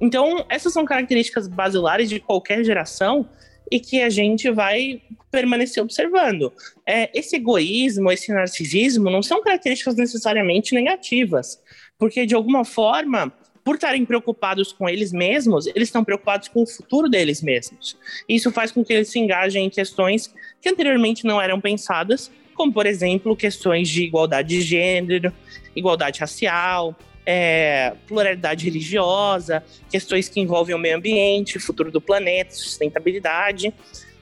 Então, 0.00 0.44
essas 0.48 0.72
são 0.72 0.84
características 0.84 1.46
basilares 1.46 2.08
de 2.08 2.20
qualquer 2.20 2.64
geração 2.64 3.28
e 3.70 3.80
que 3.80 4.02
a 4.02 4.10
gente 4.10 4.50
vai 4.50 5.00
permanecer 5.30 5.82
observando. 5.82 6.52
É, 6.86 7.10
esse 7.18 7.36
egoísmo, 7.36 8.12
esse 8.12 8.32
narcisismo 8.32 9.10
não 9.10 9.22
são 9.22 9.42
características 9.42 9.96
necessariamente 9.96 10.74
negativas. 10.74 11.60
porque 11.98 12.26
de 12.26 12.34
alguma 12.34 12.64
forma 12.64 13.32
por 13.64 13.76
estarem 13.76 14.04
preocupados 14.04 14.72
com 14.72 14.86
eles 14.86 15.10
mesmos, 15.10 15.66
eles 15.66 15.88
estão 15.88 16.04
preocupados 16.04 16.48
com 16.48 16.62
o 16.62 16.66
futuro 16.66 17.08
deles 17.08 17.40
mesmos. 17.40 17.96
Isso 18.28 18.52
faz 18.52 18.70
com 18.70 18.84
que 18.84 18.92
eles 18.92 19.08
se 19.08 19.18
engajem 19.18 19.64
em 19.64 19.70
questões 19.70 20.32
que 20.60 20.68
anteriormente 20.68 21.24
não 21.24 21.40
eram 21.40 21.58
pensadas, 21.58 22.30
como, 22.54 22.72
por 22.72 22.84
exemplo, 22.84 23.34
questões 23.34 23.88
de 23.88 24.04
igualdade 24.04 24.50
de 24.50 24.60
gênero, 24.60 25.32
igualdade 25.74 26.20
racial, 26.20 26.94
é, 27.24 27.94
pluralidade 28.06 28.66
religiosa, 28.66 29.64
questões 29.90 30.28
que 30.28 30.40
envolvem 30.40 30.74
o 30.74 30.78
meio 30.78 30.98
ambiente, 30.98 31.58
futuro 31.58 31.90
do 31.90 32.00
planeta, 32.00 32.54
sustentabilidade. 32.54 33.72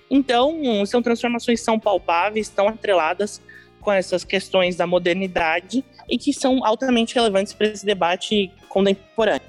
Então, 0.09 0.87
são 0.87 1.03
transformações 1.03 1.59
que 1.59 1.65
são 1.65 1.81
palpáveis, 1.81 2.47
estão 2.47 2.69
atreladas 2.69 3.43
com 3.83 3.93
essas 3.93 4.25
questões 4.25 4.77
da 4.77 4.87
modernidade 4.87 5.85
e 6.09 6.17
que 6.17 6.33
são 6.33 6.65
altamente 6.65 7.15
relevantes 7.15 7.53
para 7.53 7.67
esse 7.67 7.85
debate 7.85 8.51
contemporâneo. 8.69 9.43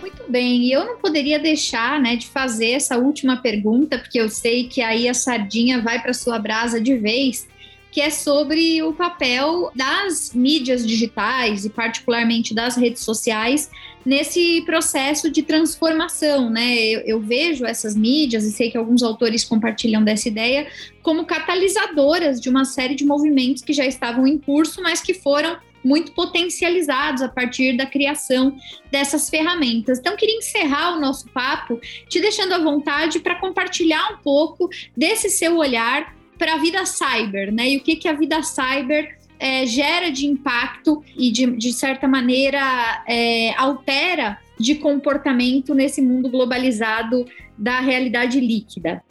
Muito 0.00 0.30
bem, 0.30 0.64
e 0.64 0.72
eu 0.72 0.84
não 0.84 0.98
poderia 0.98 1.38
deixar 1.38 1.98
né, 2.00 2.16
de 2.16 2.26
fazer 2.26 2.72
essa 2.72 2.98
última 2.98 3.38
pergunta, 3.38 3.98
porque 3.98 4.20
eu 4.20 4.28
sei 4.28 4.68
que 4.68 4.82
aí 4.82 5.08
a 5.08 5.14
sardinha 5.14 5.80
vai 5.80 6.00
para 6.02 6.12
sua 6.12 6.38
brasa 6.38 6.80
de 6.80 6.96
vez 6.96 7.48
que 7.96 8.00
é 8.02 8.10
sobre 8.10 8.82
o 8.82 8.92
papel 8.92 9.70
das 9.74 10.34
mídias 10.34 10.86
digitais 10.86 11.64
e 11.64 11.70
particularmente 11.70 12.52
das 12.52 12.76
redes 12.76 13.02
sociais 13.02 13.70
nesse 14.04 14.60
processo 14.66 15.30
de 15.30 15.42
transformação, 15.42 16.50
né? 16.50 16.76
Eu, 16.76 17.00
eu, 17.06 17.20
vejo 17.20 17.64
essas 17.64 17.96
mídias 17.96 18.44
e 18.44 18.52
sei 18.52 18.70
que 18.70 18.76
alguns 18.76 19.02
autores 19.02 19.44
compartilham 19.44 20.04
dessa 20.04 20.28
ideia 20.28 20.66
como 21.02 21.24
catalisadoras 21.24 22.38
de 22.38 22.50
uma 22.50 22.66
série 22.66 22.94
de 22.94 23.06
movimentos 23.06 23.62
que 23.62 23.72
já 23.72 23.86
estavam 23.86 24.26
em 24.26 24.36
curso, 24.36 24.82
mas 24.82 25.00
que 25.00 25.14
foram 25.14 25.56
muito 25.82 26.12
potencializados 26.12 27.22
a 27.22 27.28
partir 27.30 27.78
da 27.78 27.86
criação 27.86 28.58
dessas 28.90 29.30
ferramentas. 29.30 30.00
Então, 30.00 30.16
queria 30.16 30.36
encerrar 30.36 30.98
o 30.98 31.00
nosso 31.00 31.30
papo 31.30 31.80
te 32.10 32.20
deixando 32.20 32.52
à 32.52 32.58
vontade 32.58 33.20
para 33.20 33.36
compartilhar 33.36 34.12
um 34.12 34.18
pouco 34.18 34.68
desse 34.94 35.30
seu 35.30 35.56
olhar 35.56 36.15
para 36.38 36.54
a 36.54 36.58
vida 36.58 36.84
cyber, 36.84 37.52
né? 37.52 37.70
E 37.70 37.76
o 37.76 37.80
que, 37.80 37.96
que 37.96 38.08
a 38.08 38.12
vida 38.12 38.42
cyber 38.42 39.16
é, 39.38 39.66
gera 39.66 40.10
de 40.10 40.26
impacto 40.26 41.02
e, 41.16 41.30
de, 41.30 41.46
de 41.56 41.72
certa 41.72 42.08
maneira, 42.08 43.04
é, 43.06 43.54
altera 43.56 44.38
de 44.58 44.76
comportamento 44.76 45.74
nesse 45.74 46.00
mundo 46.00 46.28
globalizado 46.28 47.26
da 47.56 47.80
realidade 47.80 48.40
líquida. 48.40 49.02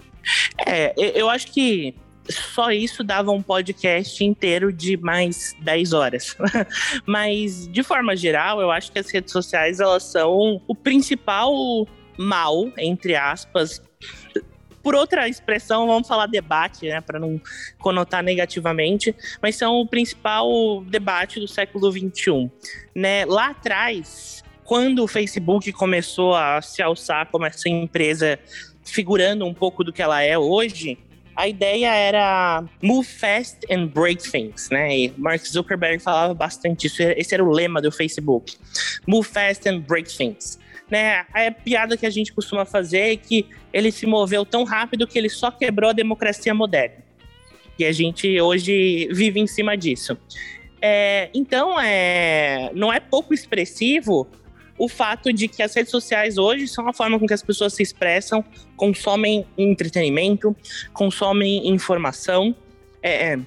É, 0.65 0.93
eu 0.97 1.29
acho 1.29 1.51
que 1.51 1.93
só 2.27 2.71
isso 2.71 3.03
dava 3.03 3.31
um 3.31 3.41
podcast 3.41 4.23
inteiro 4.23 4.73
de 4.73 4.97
mais 4.97 5.55
10 5.61 5.93
horas. 5.93 6.35
Mas, 7.05 7.67
de 7.67 7.83
forma 7.83 8.15
geral, 8.15 8.59
eu 8.59 8.71
acho 8.71 8.91
que 8.91 8.97
as 8.99 9.11
redes 9.11 9.31
sociais 9.31 9.79
elas 9.79 10.03
são 10.03 10.61
o 10.67 10.73
principal 10.73 11.53
mal, 12.17 12.71
entre 12.77 13.15
aspas, 13.15 13.81
por 14.86 14.93
outra 14.93 15.28
expressão, 15.28 15.88
vamos 15.88 16.08
falar 16.08 16.28
debate, 16.28 16.88
né, 16.88 17.02
para 17.02 17.17
não 17.19 17.41
conotar 17.80 18.21
negativamente, 18.21 19.15
mas 19.41 19.56
são 19.56 19.82
o 19.82 19.88
principal 19.88 20.84
debate 20.84 21.39
do 21.39 21.48
século 21.48 21.91
XXI. 21.91 22.52
Né? 22.93 23.26
Lá 23.26 23.50
atrás, 23.50 24.43
quando 24.63 25.04
o 25.04 25.08
Facebook 25.08 25.71
começou 25.71 26.36
a 26.36 26.62
se 26.62 26.84
alçar 26.84 27.26
como 27.32 27.48
essa 27.48 27.67
empresa 27.67 28.38
figurando 28.84 29.43
um 29.43 29.56
pouco 29.56 29.84
do 29.84 29.91
que 29.91 30.04
ela 30.04 30.21
é 30.21 30.38
hoje, 30.38 31.00
a 31.36 31.48
ideia 31.48 31.91
era 31.91 32.63
move 32.80 33.08
fast 33.08 33.58
and 33.71 33.88
break 33.88 34.21
things, 34.30 34.69
né? 34.69 34.95
E 34.95 35.13
Mark 35.17 35.43
Zuckerberg 35.43 36.02
falava 36.02 36.34
bastante 36.36 36.86
isso. 36.86 37.02
Esse 37.02 37.34
era 37.34 37.43
o 37.43 37.52
lema 37.52 37.82
do 37.82 37.91
Facebook: 37.91 38.56
move 39.06 39.28
fast 39.28 39.67
and 39.67 39.80
break 39.80 40.15
things 40.15 40.58
né? 40.89 41.26
A 41.34 41.52
piada 41.52 41.98
que 41.98 42.06
a 42.06 42.10
gente 42.10 42.34
costuma 42.34 42.65
fazer 42.65 43.13
é 43.13 43.15
que 43.15 43.48
ele 43.74 43.91
se 43.91 44.06
moveu 44.06 44.45
tão 44.45 44.63
rápido 44.63 45.08
que 45.08 45.17
ele 45.17 45.30
só 45.30 45.52
quebrou 45.52 45.89
a 45.89 45.93
democracia 45.93 46.54
moderna. 46.54 47.04
E 47.78 47.86
a 47.86 47.91
gente 47.91 48.39
hoje 48.39 49.08
vive 49.12 49.39
em 49.39 49.48
cima 49.48 49.76
disso. 49.76 50.17
É, 50.82 51.30
então, 51.34 51.80
é, 51.80 52.71
não 52.74 52.91
é 52.93 53.00
pouco 53.00 53.34
expressivo 53.34 54.28
o 54.78 54.88
fato 54.88 55.32
de 55.32 55.48
que 55.48 55.63
as 55.63 55.74
redes 55.74 55.91
sociais 55.91 56.38
hoje 56.38 56.67
são 56.67 56.88
a 56.88 56.93
forma 56.93 57.17
com 57.17 57.26
que 57.26 57.34
as 57.34 57.41
pessoas 57.41 57.74
se 57.74 57.82
expressam, 57.82 58.43
consomem 58.76 59.45
entretenimento, 59.58 60.56
consomem 60.93 61.67
informação. 61.67 62.56
É, 63.02 63.34
é 63.34 63.39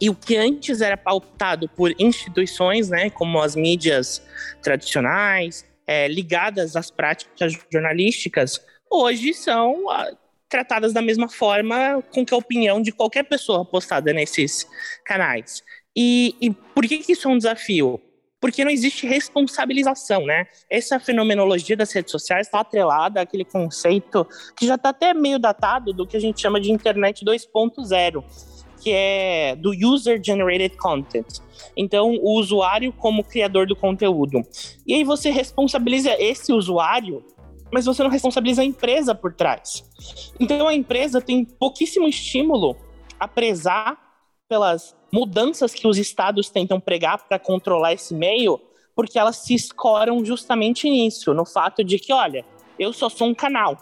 e 0.00 0.10
o 0.10 0.16
que 0.16 0.36
antes 0.36 0.80
era 0.80 0.96
pautado 0.96 1.68
por 1.68 1.94
instituições, 1.96 2.88
né, 2.88 3.08
como 3.08 3.40
as 3.40 3.54
mídias 3.54 4.20
tradicionais, 4.60 5.64
é, 5.86 6.08
ligadas 6.08 6.76
às 6.76 6.90
práticas 6.90 7.52
jornalísticas, 7.70 8.60
hoje 8.90 9.34
são 9.34 9.88
ah, 9.90 10.10
tratadas 10.48 10.92
da 10.92 11.00
mesma 11.00 11.28
forma 11.28 12.02
com 12.12 12.24
que 12.24 12.34
a 12.34 12.36
opinião 12.36 12.80
de 12.80 12.92
qualquer 12.92 13.24
pessoa 13.24 13.64
postada 13.64 14.12
nesses 14.12 14.66
canais. 15.04 15.62
E, 15.96 16.34
e 16.40 16.50
por 16.50 16.86
que, 16.86 16.98
que 16.98 17.12
isso 17.12 17.28
é 17.28 17.30
um 17.30 17.38
desafio? 17.38 18.00
Porque 18.40 18.64
não 18.64 18.70
existe 18.70 19.06
responsabilização, 19.06 20.26
né? 20.26 20.46
Essa 20.68 20.98
fenomenologia 20.98 21.76
das 21.76 21.92
redes 21.92 22.10
sociais 22.10 22.48
está 22.48 22.60
atrelada 22.60 23.20
àquele 23.20 23.44
conceito 23.44 24.26
que 24.56 24.66
já 24.66 24.74
está 24.74 24.88
até 24.88 25.14
meio 25.14 25.38
datado 25.38 25.92
do 25.92 26.06
que 26.06 26.16
a 26.16 26.20
gente 26.20 26.40
chama 26.40 26.60
de 26.60 26.72
internet 26.72 27.24
2.0 27.24 28.51
que 28.82 28.90
é 28.90 29.54
do 29.54 29.70
User 29.70 30.20
Generated 30.22 30.76
Content. 30.76 31.38
Então, 31.76 32.16
o 32.16 32.38
usuário 32.38 32.92
como 32.92 33.22
criador 33.22 33.66
do 33.66 33.76
conteúdo. 33.76 34.42
E 34.86 34.94
aí 34.94 35.04
você 35.04 35.30
responsabiliza 35.30 36.14
esse 36.18 36.52
usuário, 36.52 37.24
mas 37.72 37.86
você 37.86 38.02
não 38.02 38.10
responsabiliza 38.10 38.62
a 38.62 38.64
empresa 38.64 39.14
por 39.14 39.32
trás. 39.32 39.84
Então, 40.40 40.66
a 40.66 40.74
empresa 40.74 41.20
tem 41.20 41.44
pouquíssimo 41.44 42.08
estímulo 42.08 42.76
a 43.20 43.28
prezar 43.28 43.96
pelas 44.48 44.96
mudanças 45.12 45.72
que 45.72 45.86
os 45.86 45.96
estados 45.96 46.50
tentam 46.50 46.80
pregar 46.80 47.18
para 47.28 47.38
controlar 47.38 47.92
esse 47.92 48.12
meio, 48.12 48.60
porque 48.96 49.18
elas 49.18 49.36
se 49.36 49.54
escoram 49.54 50.24
justamente 50.24 50.90
nisso, 50.90 51.32
no 51.32 51.44
fato 51.44 51.84
de 51.84 51.98
que, 51.98 52.12
olha, 52.12 52.44
eu 52.78 52.92
só 52.92 53.08
sou 53.08 53.28
um 53.28 53.34
canal. 53.34 53.78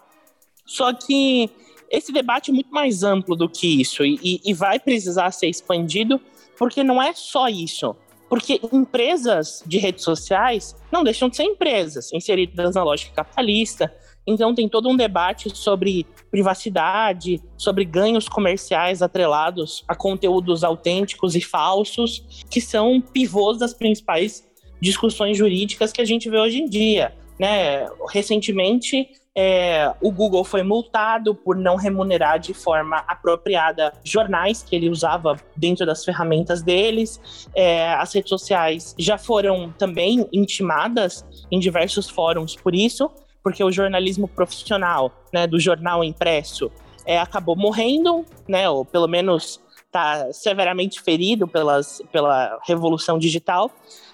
Só 0.66 0.92
que 0.92 1.50
esse 1.90 2.12
debate 2.12 2.50
é 2.50 2.54
muito 2.54 2.70
mais 2.70 3.02
amplo 3.02 3.34
do 3.34 3.48
que 3.48 3.80
isso 3.80 4.04
e, 4.04 4.40
e 4.44 4.54
vai 4.54 4.78
precisar 4.78 5.30
ser 5.32 5.48
expandido, 5.48 6.20
porque 6.56 6.84
não 6.84 7.02
é 7.02 7.12
só 7.12 7.48
isso. 7.48 7.96
Porque 8.28 8.60
empresas 8.72 9.60
de 9.66 9.78
redes 9.78 10.04
sociais 10.04 10.76
não 10.92 11.02
deixam 11.02 11.28
de 11.28 11.36
ser 11.36 11.42
empresas 11.42 12.12
inseridas 12.12 12.76
na 12.76 12.84
lógica 12.84 13.12
capitalista. 13.12 13.92
Então 14.24 14.54
tem 14.54 14.68
todo 14.68 14.88
um 14.88 14.96
debate 14.96 15.50
sobre 15.56 16.06
privacidade, 16.30 17.42
sobre 17.56 17.84
ganhos 17.84 18.28
comerciais 18.28 19.02
atrelados 19.02 19.82
a 19.88 19.96
conteúdos 19.96 20.62
autênticos 20.62 21.34
e 21.34 21.40
falsos, 21.40 22.44
que 22.48 22.60
são 22.60 23.00
pivôs 23.00 23.58
das 23.58 23.74
principais 23.74 24.48
discussões 24.80 25.36
jurídicas 25.36 25.90
que 25.90 26.00
a 26.00 26.04
gente 26.04 26.30
vê 26.30 26.38
hoje 26.38 26.58
em 26.58 26.66
dia. 26.66 27.12
Né? 27.36 27.88
Recentemente, 28.10 29.08
é, 29.36 29.92
o 30.00 30.10
Google 30.10 30.44
foi 30.44 30.62
multado 30.62 31.34
por 31.34 31.56
não 31.56 31.76
remunerar 31.76 32.38
de 32.38 32.52
forma 32.52 32.96
apropriada 33.06 33.92
jornais 34.02 34.62
que 34.62 34.74
ele 34.74 34.88
usava 34.88 35.38
dentro 35.56 35.86
das 35.86 36.04
ferramentas 36.04 36.62
deles. 36.62 37.48
É, 37.54 37.92
as 37.94 38.12
redes 38.12 38.28
sociais 38.28 38.94
já 38.98 39.16
foram 39.16 39.72
também 39.78 40.28
intimadas 40.32 41.24
em 41.50 41.60
diversos 41.60 42.08
fóruns 42.08 42.56
por 42.56 42.74
isso, 42.74 43.10
porque 43.42 43.62
o 43.62 43.70
jornalismo 43.70 44.26
profissional, 44.26 45.12
né, 45.32 45.46
do 45.46 45.60
jornal 45.60 46.02
impresso, 46.02 46.70
é, 47.06 47.18
acabou 47.18 47.56
morrendo, 47.56 48.26
né, 48.48 48.68
ou 48.68 48.84
pelo 48.84 49.06
menos 49.06 49.60
está 49.86 50.32
severamente 50.32 51.00
ferido 51.00 51.48
pelas, 51.48 52.02
pela 52.12 52.58
revolução 52.66 53.18
digital. 53.18 53.70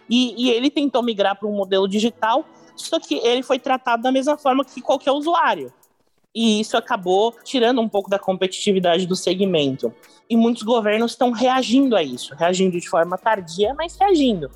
E, 0.09 0.35
e 0.37 0.51
ele 0.51 0.71
tentou 0.71 1.03
migrar 1.03 1.39
para 1.39 1.49
um 1.49 1.53
modelo 1.53 1.89
digital 1.89 2.45
só 2.77 3.01
que 3.01 3.17
ele 3.17 3.43
foi 3.43 3.59
tratado 3.59 4.03
da 4.03 4.13
mesma 4.13 4.37
forma 4.37 4.65
que 4.65 4.81
qualquer 4.81 5.13
usuário. 5.13 5.73
E 6.35 6.61
isso 6.61 6.77
acabou 6.77 7.35
tirando 7.43 7.81
um 7.81 7.89
pouco 7.89 8.11
da 8.11 8.19
competitividade 8.19 9.07
do 9.07 9.17
segmento. 9.17 9.93
E 10.29 10.37
muitos 10.37 10.63
governos 10.63 11.13
estão 11.13 11.31
reagindo 11.31 11.97
a 11.97 12.03
isso, 12.03 12.35
reagindo 12.35 12.79
de 12.79 12.89
forma 12.89 13.17
tardia, 13.17 13.75
mas 13.75 13.97
reagindo. 13.97 14.51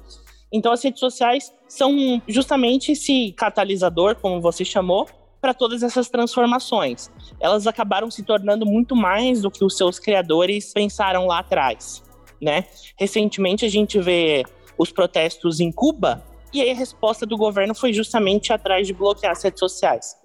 Então 0.52 0.72
as 0.72 0.82
redes 0.82 1.00
sociais 1.00 1.52
são 1.66 2.20
justamente 2.28 2.92
esse 2.92 3.32
catalisador, 3.32 4.16
como 4.16 4.40
você 4.40 4.64
chamou, 4.64 5.08
para 5.40 5.54
todas 5.54 5.82
essas 5.82 6.10
transformações. 6.10 7.10
Elas 7.40 7.66
acabaram 7.66 8.10
se 8.10 8.22
tornando 8.22 8.66
muito 8.66 8.94
mais 8.94 9.40
do 9.40 9.50
que 9.50 9.64
os 9.64 9.76
seus 9.76 9.98
criadores 9.98 10.72
pensaram 10.72 11.26
lá 11.26 11.38
atrás, 11.38 12.02
né? 12.42 12.66
Recentemente 12.98 13.64
a 13.64 13.70
gente 13.70 13.98
vê 13.98 14.44
os 14.76 14.92
protestos 14.92 15.60
em 15.60 15.72
Cuba 15.72 16.22
e 16.52 16.60
aí 16.60 16.70
a 16.70 16.74
resposta 16.74 17.24
do 17.24 17.36
governo 17.36 17.74
foi 17.74 17.92
justamente 17.92 18.52
atrás 18.52 18.86
de 18.86 18.92
bloquear 18.92 19.32
as 19.32 19.42
redes 19.42 19.60
sociais. 19.60 20.16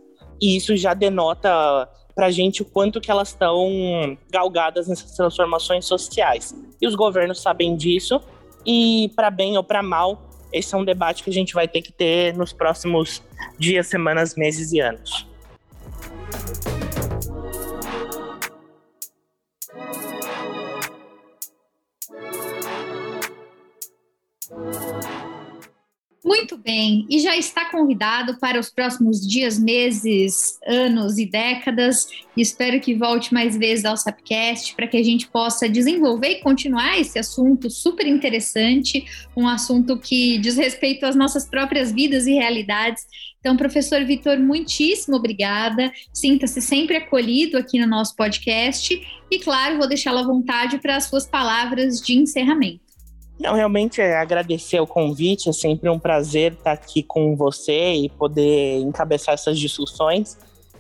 e 0.42 0.58
isso 0.58 0.76
já 0.76 0.94
denota 0.94 1.50
para 2.14 2.28
a 2.28 2.32
gente 2.32 2.62
o 2.62 2.66
quanto 2.66 3.02
que 3.02 3.12
elas 3.12 3.30
estão 3.30 4.18
galgadas 4.30 4.88
nessas 4.88 5.12
transformações 5.12 5.86
sociais. 5.86 6.54
E 6.82 6.88
os 6.88 6.96
governos 6.96 7.42
sabem 7.42 7.76
disso, 7.76 8.22
e 8.66 9.12
para 9.16 9.30
bem 9.30 9.58
ou 9.58 9.64
para 9.64 9.84
mal, 9.84 10.30
esse 10.52 10.74
é 10.74 10.78
um 10.78 10.86
debate 10.86 11.24
que 11.24 11.30
a 11.30 11.34
gente 11.34 11.54
vai 11.54 11.68
ter 11.68 11.82
que 11.82 11.92
ter 11.92 12.36
nos 12.36 12.54
próximos 12.54 13.22
dias, 13.60 13.88
semanas, 13.88 14.36
meses 14.36 14.72
e 14.72 14.80
anos. 14.80 15.28
Muito 26.26 26.58
bem, 26.58 27.06
e 27.08 27.20
já 27.20 27.38
está 27.38 27.70
convidado 27.70 28.40
para 28.40 28.60
os 28.60 28.68
próximos 28.68 29.22
dias, 29.22 29.60
meses, 29.60 30.58
anos 30.66 31.20
e 31.20 31.26
décadas. 31.28 32.08
Espero 32.36 32.82
que 32.82 32.96
volte 32.96 33.32
mais 33.32 33.56
vezes 33.56 33.86
ao 33.86 33.96
Sapcast 33.96 34.74
para 34.74 34.88
que 34.88 34.98
a 34.98 35.04
gente 35.04 35.28
possa 35.28 35.70
desenvolver 35.70 36.30
e 36.30 36.42
continuar 36.42 37.00
esse 37.00 37.20
assunto 37.20 37.70
super 37.70 38.08
interessante, 38.08 39.06
um 39.38 39.48
assunto 39.48 40.00
que 40.00 40.40
diz 40.40 40.58
respeito 40.58 41.06
às 41.06 41.16
nossas 41.16 41.48
próprias 41.48 41.92
vidas 41.92 42.26
e 42.26 42.34
realidades. 42.34 43.04
Então, 43.40 43.56
professor 43.56 44.04
Vitor, 44.04 44.40
muitíssimo 44.40 45.18
obrigada. 45.18 45.94
Sinta-se 46.12 46.60
sempre 46.60 46.98
acolhido 46.98 47.56
aqui 47.56 47.78
no 47.78 47.86
nosso 47.86 48.16
podcast 48.16 49.00
e, 49.30 49.38
claro, 49.38 49.78
vou 49.78 49.88
deixá-lo 49.88 50.18
à 50.18 50.24
vontade 50.24 50.80
para 50.80 50.96
as 50.96 51.04
suas 51.04 51.28
palavras 51.28 52.02
de 52.02 52.18
encerramento. 52.18 52.85
Não, 53.40 53.54
realmente 53.54 54.00
é 54.02 54.16
agradecer 54.18 54.80
o 54.80 54.88
convite, 54.88 55.50
é 55.50 55.54
sempre 55.54 55.90
um 55.90 56.00
prazer 56.00 56.54
estar 56.54 56.72
aqui 56.72 57.04
com 57.04 57.36
você 57.36 57.94
e 57.94 58.10
poder 58.10 58.80
encabeçar 58.80 59.34
essas 59.34 59.60
discussões. 59.60 60.38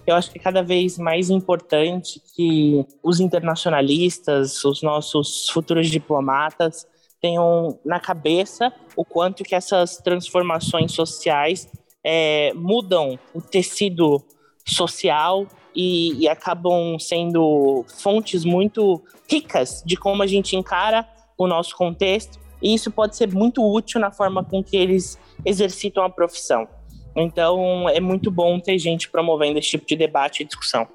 Eu 0.07 0.15
acho 0.15 0.31
que 0.31 0.37
é 0.37 0.41
cada 0.41 0.63
vez 0.63 0.97
mais 0.97 1.29
importante 1.29 2.21
que 2.33 2.85
os 3.03 3.19
internacionalistas, 3.19 4.63
os 4.63 4.81
nossos 4.81 5.49
futuros 5.49 5.89
diplomatas, 5.89 6.87
tenham 7.19 7.77
na 7.83 7.99
cabeça 7.99 8.71
o 8.95 9.03
quanto 9.03 9.43
que 9.43 9.55
essas 9.55 9.97
transformações 9.97 10.93
sociais 10.93 11.67
é, 12.03 12.53
mudam 12.53 13.19
o 13.33 13.41
tecido 13.41 14.23
social 14.65 15.45
e, 15.75 16.13
e 16.23 16.29
acabam 16.29 16.97
sendo 16.99 17.83
fontes 17.99 18.45
muito 18.45 19.03
ricas 19.29 19.83
de 19.85 19.97
como 19.97 20.23
a 20.23 20.27
gente 20.27 20.55
encara 20.55 21.05
o 21.37 21.47
nosso 21.47 21.75
contexto 21.75 22.44
e 22.65 22.73
isso 22.73 22.89
pode 22.89 23.15
ser 23.15 23.31
muito 23.31 23.63
útil 23.63 24.01
na 24.01 24.11
forma 24.11 24.43
com 24.43 24.63
que 24.63 24.75
eles 24.75 25.19
exercitam 25.45 26.03
a 26.03 26.09
profissão. 26.09 26.67
Então, 27.15 27.87
é 27.87 27.99
muito 27.99 28.31
bom 28.31 28.59
ter 28.59 28.79
gente 28.79 29.07
promovendo 29.07 29.59
esse 29.59 29.69
tipo 29.69 29.85
de 29.85 29.95
debate 29.95 30.41
e 30.41 30.45
discussão. 30.45 30.87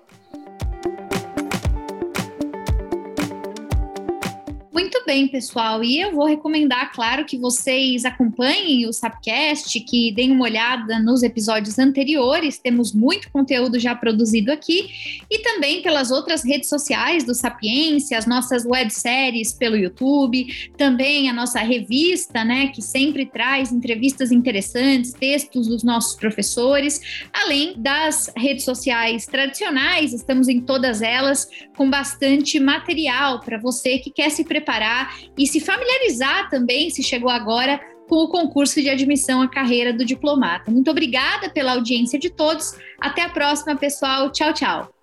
Bem, 5.10 5.26
pessoal. 5.26 5.82
E 5.82 6.00
eu 6.00 6.14
vou 6.14 6.24
recomendar, 6.24 6.92
claro, 6.92 7.24
que 7.24 7.36
vocês 7.36 8.04
acompanhem 8.04 8.86
o 8.86 8.92
Sapcast, 8.92 9.80
que 9.80 10.12
deem 10.12 10.30
uma 10.30 10.44
olhada 10.44 11.00
nos 11.00 11.24
episódios 11.24 11.80
anteriores. 11.80 12.60
Temos 12.60 12.92
muito 12.92 13.28
conteúdo 13.32 13.76
já 13.76 13.92
produzido 13.92 14.52
aqui. 14.52 14.88
E 15.28 15.40
também 15.40 15.82
pelas 15.82 16.12
outras 16.12 16.44
redes 16.44 16.68
sociais 16.68 17.24
do 17.24 17.34
Sapiência, 17.34 18.16
as 18.16 18.24
nossas 18.24 18.64
webséries 18.64 19.52
pelo 19.52 19.76
YouTube, 19.76 20.46
também 20.78 21.28
a 21.28 21.32
nossa 21.32 21.58
revista, 21.58 22.44
né, 22.44 22.68
que 22.68 22.80
sempre 22.80 23.26
traz 23.26 23.72
entrevistas 23.72 24.30
interessantes, 24.30 25.12
textos 25.12 25.66
dos 25.66 25.82
nossos 25.82 26.14
professores, 26.14 27.00
além 27.32 27.74
das 27.76 28.32
redes 28.36 28.64
sociais 28.64 29.26
tradicionais, 29.26 30.12
estamos 30.12 30.46
em 30.46 30.60
todas 30.60 31.02
elas 31.02 31.48
com 31.76 31.90
bastante 31.90 32.60
material 32.60 33.40
para 33.40 33.58
você 33.58 33.98
que 33.98 34.12
quer 34.12 34.30
se 34.30 34.44
preparar 34.44 34.99
e 35.36 35.46
se 35.46 35.60
familiarizar 35.60 36.48
também, 36.48 36.90
se 36.90 37.02
chegou 37.02 37.30
agora, 37.30 37.80
com 38.08 38.16
o 38.16 38.28
concurso 38.28 38.82
de 38.82 38.90
admissão 38.90 39.40
à 39.40 39.48
carreira 39.48 39.92
do 39.92 40.04
diplomata. 40.04 40.70
Muito 40.70 40.90
obrigada 40.90 41.48
pela 41.48 41.72
audiência 41.72 42.18
de 42.18 42.28
todos. 42.28 42.76
Até 43.00 43.22
a 43.22 43.28
próxima, 43.28 43.76
pessoal. 43.76 44.30
Tchau, 44.30 44.52
tchau. 44.52 44.99